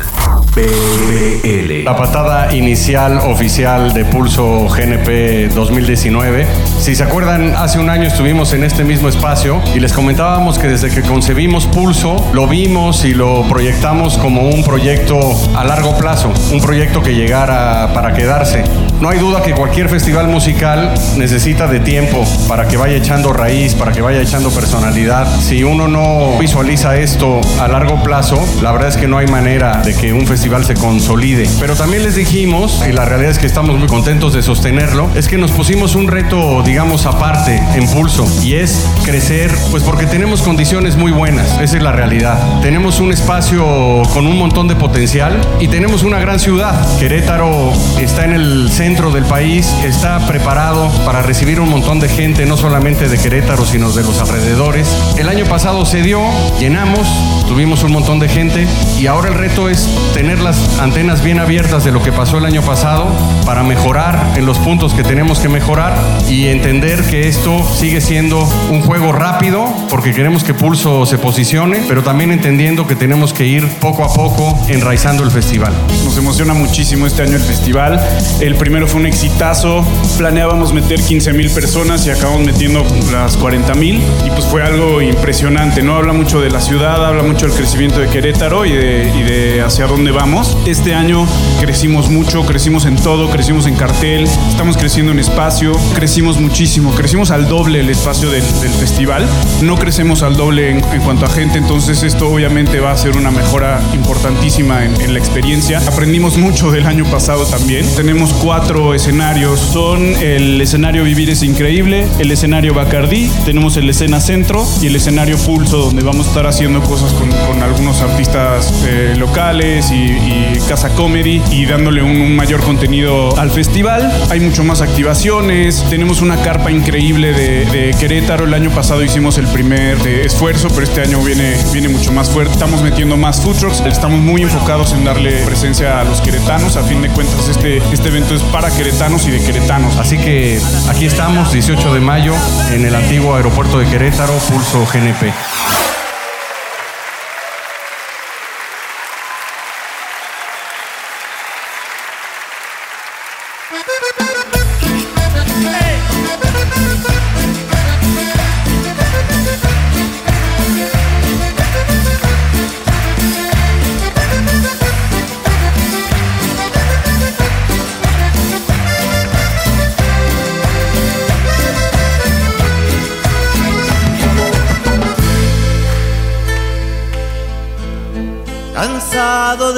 BL. 0.54 1.82
La 1.82 1.96
patada 1.96 2.54
inicial 2.54 3.18
oficial 3.18 3.92
de 3.92 4.04
Pulso 4.04 4.68
GNP 4.68 5.52
2019. 5.52 6.46
Si 6.78 6.94
se 6.94 7.02
acuerdan, 7.02 7.56
hace 7.56 7.80
un 7.80 7.90
año 7.90 8.04
estuvimos 8.04 8.52
en 8.52 8.62
este 8.62 8.84
mismo 8.84 9.08
espacio 9.08 9.60
y 9.74 9.80
les 9.80 9.92
comentábamos 9.92 10.60
que 10.60 10.68
desde 10.68 10.90
que 10.90 11.02
concebimos 11.02 11.66
Pulso, 11.66 12.30
lo 12.32 12.46
vimos 12.46 13.04
y 13.04 13.14
lo 13.14 13.48
proyectamos 13.48 14.16
como 14.16 14.42
un 14.42 14.62
proyecto 14.62 15.18
a 15.56 15.64
largo 15.64 15.98
plazo, 15.98 16.32
un 16.52 16.60
proyecto 16.60 17.02
que 17.02 17.16
llegara 17.16 17.92
para 17.92 18.14
quedarse. 18.14 18.62
No 19.00 19.10
hay 19.10 19.20
duda 19.20 19.44
que 19.44 19.52
cualquier 19.52 19.88
festival 19.88 20.26
musical 20.26 20.92
necesita 21.16 21.68
de 21.68 21.78
tiempo 21.78 22.24
para 22.48 22.66
que 22.66 22.76
vaya 22.76 22.96
echando 22.96 23.32
raíz, 23.32 23.74
para 23.74 23.92
que 23.92 24.00
vaya 24.00 24.20
echando 24.20 24.50
personalidad. 24.50 25.24
Si 25.40 25.62
uno 25.62 25.86
no 25.86 26.36
visualiza 26.36 26.96
esto 26.96 27.40
a 27.60 27.68
largo 27.68 28.02
plazo, 28.02 28.44
la 28.60 28.72
verdad 28.72 28.88
es 28.88 28.96
que 28.96 29.06
no 29.06 29.18
hay 29.18 29.28
manera 29.28 29.82
de 29.82 29.94
que 29.94 30.12
un 30.12 30.26
festival 30.26 30.64
se 30.64 30.74
consolide. 30.74 31.48
Pero 31.60 31.76
también 31.76 32.02
les 32.02 32.16
dijimos, 32.16 32.82
y 32.88 32.90
la 32.90 33.04
realidad 33.04 33.30
es 33.30 33.38
que 33.38 33.46
estamos 33.46 33.78
muy 33.78 33.86
contentos 33.86 34.32
de 34.34 34.42
sostenerlo, 34.42 35.08
es 35.14 35.28
que 35.28 35.38
nos 35.38 35.52
pusimos 35.52 35.94
un 35.94 36.08
reto, 36.08 36.64
digamos, 36.64 37.06
aparte, 37.06 37.62
en 37.76 37.86
pulso, 37.88 38.26
y 38.42 38.54
es 38.54 38.84
crecer, 39.04 39.52
pues 39.70 39.84
porque 39.84 40.06
tenemos 40.06 40.42
condiciones 40.42 40.96
muy 40.96 41.12
buenas, 41.12 41.60
esa 41.60 41.76
es 41.76 41.82
la 41.84 41.92
realidad. 41.92 42.36
Tenemos 42.62 42.98
un 42.98 43.12
espacio 43.12 44.02
con 44.12 44.26
un 44.26 44.36
montón 44.36 44.66
de 44.66 44.74
potencial 44.74 45.40
y 45.60 45.68
tenemos 45.68 46.02
una 46.02 46.18
gran 46.18 46.40
ciudad. 46.40 46.74
Querétaro 46.98 47.72
está 48.00 48.24
en 48.24 48.32
el 48.32 48.68
centro 48.72 48.87
del 48.88 49.24
país, 49.24 49.66
está 49.84 50.18
preparado 50.26 50.90
para 51.04 51.20
recibir 51.20 51.60
un 51.60 51.68
montón 51.68 52.00
de 52.00 52.08
gente, 52.08 52.46
no 52.46 52.56
solamente 52.56 53.06
de 53.06 53.18
Querétaro, 53.18 53.66
sino 53.66 53.92
de 53.92 54.02
los 54.02 54.18
alrededores. 54.18 54.88
El 55.18 55.28
año 55.28 55.44
pasado 55.44 55.84
se 55.84 56.00
dio, 56.00 56.22
llenamos, 56.58 57.06
tuvimos 57.46 57.82
un 57.82 57.92
montón 57.92 58.18
de 58.18 58.30
gente 58.30 58.66
y 58.98 59.06
ahora 59.06 59.28
el 59.28 59.34
reto 59.34 59.68
es 59.68 59.86
tener 60.14 60.40
las 60.40 60.78
antenas 60.78 61.22
bien 61.22 61.38
abiertas 61.38 61.84
de 61.84 61.92
lo 61.92 62.02
que 62.02 62.12
pasó 62.12 62.38
el 62.38 62.46
año 62.46 62.62
pasado 62.62 63.06
para 63.44 63.62
mejorar 63.62 64.32
en 64.36 64.46
los 64.46 64.58
puntos 64.58 64.94
que 64.94 65.02
tenemos 65.02 65.38
que 65.38 65.50
mejorar 65.50 65.94
y 66.26 66.46
entender 66.46 67.02
que 67.02 67.28
esto 67.28 67.62
sigue 67.78 68.00
siendo 68.00 68.48
un 68.70 68.80
juego 68.80 69.12
rápido 69.12 69.66
porque 69.90 70.14
queremos 70.14 70.44
que 70.44 70.54
Pulso 70.54 71.04
se 71.04 71.18
posicione, 71.18 71.82
pero 71.86 72.02
también 72.02 72.32
entendiendo 72.32 72.86
que 72.86 72.96
tenemos 72.96 73.34
que 73.34 73.44
ir 73.44 73.68
poco 73.80 74.02
a 74.02 74.12
poco 74.14 74.58
enraizando 74.68 75.24
el 75.24 75.30
festival. 75.30 75.74
Nos 76.04 76.16
emociona 76.16 76.54
muchísimo 76.54 77.06
este 77.06 77.22
año 77.22 77.36
el 77.36 77.42
festival. 77.42 78.00
El 78.40 78.54
primero 78.78 78.92
fue 78.92 79.00
un 79.00 79.06
exitazo. 79.06 79.84
Planeábamos 80.18 80.72
meter 80.72 81.00
15 81.00 81.32
mil 81.32 81.50
personas 81.50 82.06
y 82.06 82.10
acabamos 82.10 82.46
metiendo 82.46 82.84
las 83.10 83.36
40 83.36 83.74
mil. 83.74 83.96
Y 84.24 84.30
pues 84.30 84.44
fue 84.44 84.62
algo 84.62 85.02
impresionante, 85.02 85.82
¿no? 85.82 85.96
Habla 85.96 86.12
mucho 86.12 86.40
de 86.40 86.48
la 86.48 86.60
ciudad, 86.60 87.04
habla 87.04 87.24
mucho 87.24 87.46
del 87.48 87.56
crecimiento 87.56 87.98
de 87.98 88.06
Querétaro 88.06 88.64
y 88.66 88.70
de, 88.70 89.12
y 89.16 89.22
de 89.24 89.62
hacia 89.62 89.88
dónde 89.88 90.12
vamos. 90.12 90.56
Este 90.64 90.94
año 90.94 91.26
crecimos 91.60 92.08
mucho, 92.08 92.46
crecimos 92.46 92.84
en 92.84 92.94
todo, 92.94 93.28
crecimos 93.30 93.66
en 93.66 93.74
cartel, 93.74 94.28
estamos 94.48 94.76
creciendo 94.76 95.10
en 95.10 95.18
espacio, 95.18 95.72
crecimos 95.96 96.38
muchísimo, 96.38 96.92
crecimos 96.92 97.32
al 97.32 97.48
doble 97.48 97.80
el 97.80 97.90
espacio 97.90 98.30
del, 98.30 98.44
del 98.60 98.70
festival. 98.70 99.26
No 99.60 99.76
crecemos 99.76 100.22
al 100.22 100.36
doble 100.36 100.70
en, 100.70 100.84
en 100.92 101.00
cuanto 101.00 101.26
a 101.26 101.28
gente, 101.28 101.58
entonces 101.58 102.04
esto 102.04 102.28
obviamente 102.28 102.78
va 102.78 102.92
a 102.92 102.96
ser 102.96 103.16
una 103.16 103.32
mejora 103.32 103.80
importantísima 103.92 104.84
en, 104.84 105.00
en 105.00 105.14
la 105.14 105.18
experiencia. 105.18 105.80
Aprendimos 105.88 106.36
mucho 106.36 106.70
del 106.70 106.86
año 106.86 107.04
pasado 107.06 107.44
también. 107.44 107.84
Tenemos 107.96 108.32
cuatro 108.34 108.67
escenarios. 108.68 109.58
Son 109.60 110.02
el 110.02 110.60
escenario 110.60 111.02
Vivir 111.02 111.30
es 111.30 111.42
Increíble, 111.42 112.06
el 112.18 112.30
escenario 112.30 112.74
Bacardí, 112.74 113.30
tenemos 113.46 113.76
el 113.78 113.88
escena 113.88 114.20
Centro 114.20 114.66
y 114.82 114.88
el 114.88 114.96
escenario 114.96 115.38
Pulso, 115.38 115.78
donde 115.78 116.02
vamos 116.02 116.26
a 116.26 116.28
estar 116.28 116.46
haciendo 116.46 116.82
cosas 116.82 117.12
con, 117.14 117.30
con 117.46 117.62
algunos 117.62 118.02
artistas 118.02 118.84
eh, 118.86 119.14
locales 119.16 119.90
y, 119.90 119.94
y 119.94 120.58
Casa 120.68 120.90
Comedy 120.90 121.40
y 121.50 121.64
dándole 121.64 122.02
un, 122.02 122.20
un 122.20 122.36
mayor 122.36 122.60
contenido 122.60 123.36
al 123.38 123.50
festival. 123.50 124.12
Hay 124.30 124.40
mucho 124.40 124.64
más 124.64 124.82
activaciones. 124.82 125.84
Tenemos 125.88 126.20
una 126.20 126.36
carpa 126.42 126.70
increíble 126.70 127.32
de, 127.32 127.64
de 127.66 127.94
Querétaro. 127.98 128.44
El 128.44 128.52
año 128.52 128.70
pasado 128.70 129.02
hicimos 129.02 129.38
el 129.38 129.46
primer 129.46 129.96
eh, 130.06 130.26
esfuerzo, 130.26 130.68
pero 130.68 130.82
este 130.82 131.00
año 131.00 131.22
viene, 131.22 131.56
viene 131.72 131.88
mucho 131.88 132.12
más 132.12 132.28
fuerte. 132.28 132.52
Estamos 132.52 132.82
metiendo 132.82 133.16
más 133.16 133.40
food 133.40 133.56
trucks. 133.56 133.80
Estamos 133.86 134.20
muy 134.20 134.42
enfocados 134.42 134.92
en 134.92 135.04
darle 135.04 135.32
presencia 135.44 136.00
a 136.00 136.04
los 136.04 136.20
queretanos. 136.20 136.76
A 136.76 136.82
fin 136.82 137.00
de 137.00 137.08
cuentas, 137.08 137.48
este, 137.48 137.78
este 137.92 138.08
evento 138.08 138.34
es 138.34 138.42
para 138.60 138.74
queretanos 138.74 139.24
y 139.28 139.30
de 139.30 139.40
queretanos. 139.40 139.98
Así 139.98 140.18
que 140.18 140.60
aquí 140.88 141.06
estamos, 141.06 141.52
18 141.52 141.94
de 141.94 142.00
mayo, 142.00 142.34
en 142.72 142.84
el 142.84 142.92
antiguo 142.92 143.36
aeropuerto 143.36 143.78
de 143.78 143.86
Querétaro, 143.86 144.36
Pulso 144.48 144.84
GNP. 144.84 145.32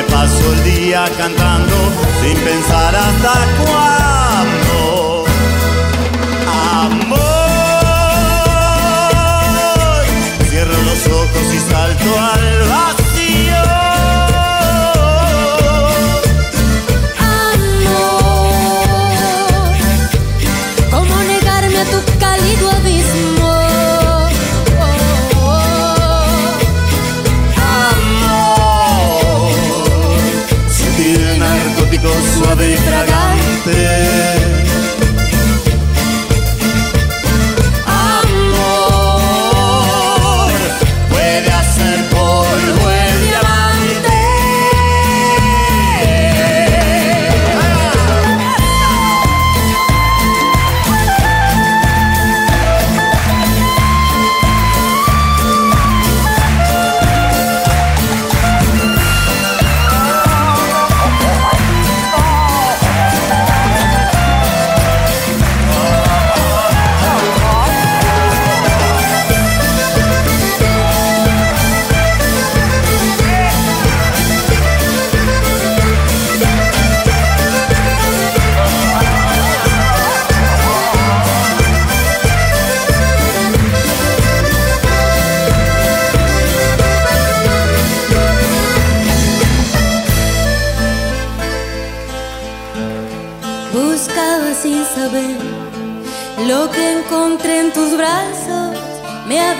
me 0.00 0.06
paso 0.08 0.52
el 0.52 0.64
día 0.64 1.04
cantando 1.18 1.74
sin 2.22 2.36
pensar 2.38 2.94
hasta 2.94 3.64
cuándo. 3.64 4.59
hacer 33.70 33.99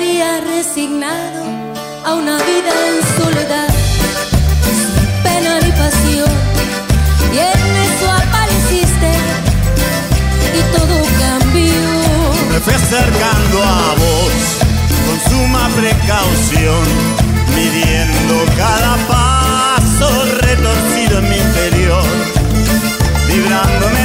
había 0.00 0.40
resignado 0.40 1.42
a 2.06 2.14
una 2.14 2.36
vida 2.38 2.72
en 2.88 3.22
soledad, 3.22 3.68
sin 4.64 5.22
pena 5.22 5.60
ni 5.60 5.70
pasión. 5.72 6.30
Y 7.34 7.36
en 7.36 7.76
eso 7.86 8.06
apareciste 8.10 9.12
y 10.56 10.60
todo 10.74 10.96
cambió. 11.20 11.82
Me 12.50 12.60
fui 12.60 12.72
acercando 12.72 13.62
a 13.62 13.94
vos 14.02 14.32
con 15.06 15.16
suma 15.30 15.68
precaución, 15.76 16.84
midiendo 17.54 18.36
cada 18.56 18.96
paso 19.06 20.08
retorcido 20.40 21.18
en 21.18 21.28
mi 21.28 21.36
interior, 21.36 22.04
librándome 23.28 23.99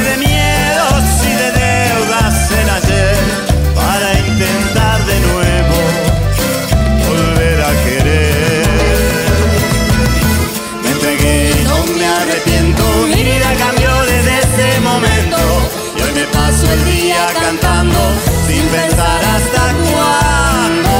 paso 16.66 16.72
el 16.72 16.84
día 16.84 17.26
cantando 17.40 17.98
sin 18.46 18.66
pensar 18.68 19.24
hasta 19.24 19.74
cuándo. 19.92 20.90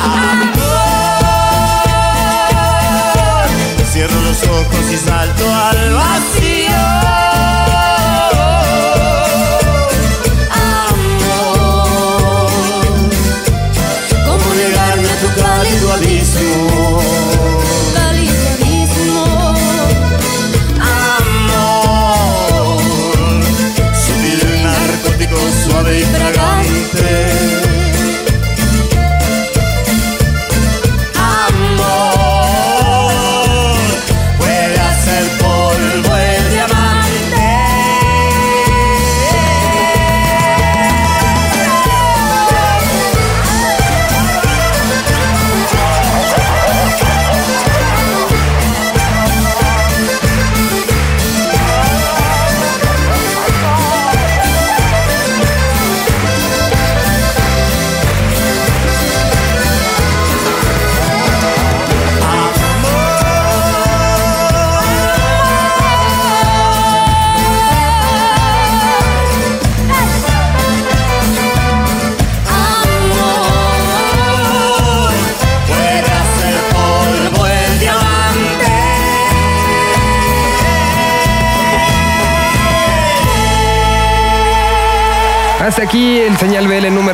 Amor, 0.00 0.66
cierro 3.92 4.20
los 4.22 4.42
ojos 4.44 4.92
y 4.92 4.96
salto 4.96 5.54
al 5.54 5.94
vacío. 5.94 6.61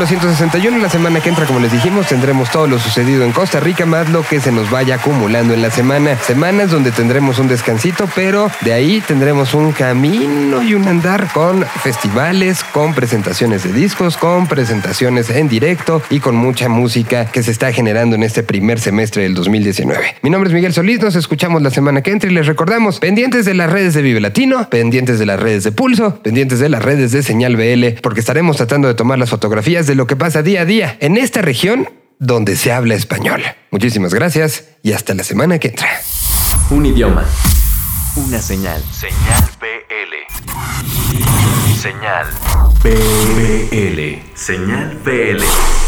161. 0.08 0.78
La 0.78 0.88
semana 0.88 1.20
que 1.20 1.28
entra, 1.28 1.44
como 1.44 1.60
les 1.60 1.70
dijimos, 1.70 2.06
tendremos 2.06 2.50
todo 2.50 2.66
lo 2.66 2.78
sucedido 2.78 3.24
en 3.24 3.32
Costa 3.32 3.60
Rica, 3.60 3.84
más 3.84 4.08
lo 4.08 4.22
que 4.22 4.40
se 4.40 4.50
nos 4.50 4.70
vaya 4.70 4.94
acumulando 4.94 5.52
en 5.52 5.60
la 5.60 5.70
semana. 5.70 6.16
Semanas 6.16 6.70
donde 6.70 6.92
tendremos 6.92 7.38
un 7.38 7.46
descansito, 7.46 8.08
pero 8.14 8.50
de 8.62 8.72
ahí 8.72 9.02
tendremos 9.06 9.52
un 9.52 9.72
camino 9.72 10.62
y 10.62 10.72
un 10.72 10.88
andar 10.88 11.28
con 11.34 11.62
festivales, 11.82 12.64
con 12.72 12.94
presentaciones 12.94 13.64
de 13.64 13.72
discos, 13.74 14.16
con 14.16 14.46
presentaciones 14.46 15.28
en 15.28 15.46
directo 15.46 16.00
y 16.08 16.20
con 16.20 16.36
mucha 16.36 16.70
música 16.70 17.26
que 17.26 17.42
se 17.42 17.50
está 17.50 17.70
generando 17.70 18.16
en 18.16 18.22
este 18.22 18.42
primer 18.42 18.80
semestre 18.80 19.24
del 19.24 19.34
2019. 19.34 20.16
Mi 20.22 20.30
nombre 20.30 20.48
es 20.48 20.54
Miguel 20.54 20.72
Solís, 20.72 21.02
nos 21.02 21.16
escuchamos 21.16 21.60
la 21.60 21.70
semana 21.70 22.00
que 22.00 22.12
entra 22.12 22.30
y 22.30 22.32
les 22.32 22.46
recordamos, 22.46 22.98
pendientes 22.98 23.44
de 23.44 23.52
las 23.52 23.70
redes 23.70 23.92
de 23.92 24.00
Vive 24.00 24.20
Latino, 24.20 24.70
pendientes 24.70 25.18
de 25.18 25.26
las 25.26 25.38
redes 25.38 25.64
de 25.64 25.72
Pulso, 25.72 26.14
pendientes 26.22 26.60
de 26.60 26.70
las 26.70 26.82
redes 26.82 27.12
de 27.12 27.22
Señal 27.22 27.56
BL, 27.56 28.00
porque 28.00 28.20
estaremos 28.20 28.56
tratando 28.56 28.88
de 28.88 28.94
tomar 28.94 29.18
las 29.18 29.28
fotografías 29.28 29.86
de 29.86 29.97
lo 29.98 30.06
que 30.06 30.14
pasa 30.14 30.42
día 30.42 30.60
a 30.60 30.64
día 30.64 30.96
en 31.00 31.16
esta 31.16 31.42
región 31.42 31.90
donde 32.20 32.54
se 32.54 32.70
habla 32.70 32.94
español. 32.94 33.42
Muchísimas 33.72 34.14
gracias 34.14 34.64
y 34.84 34.92
hasta 34.92 35.12
la 35.12 35.24
semana 35.24 35.58
que 35.58 35.68
entra. 35.68 35.88
Un 36.70 36.86
idioma. 36.86 37.24
Una 38.14 38.40
señal. 38.40 38.80
Señal 38.92 39.44
BL. 39.60 40.14
Señal 41.80 42.26
BL. 42.80 44.36
Señal 44.36 44.98
BL. 45.04 45.87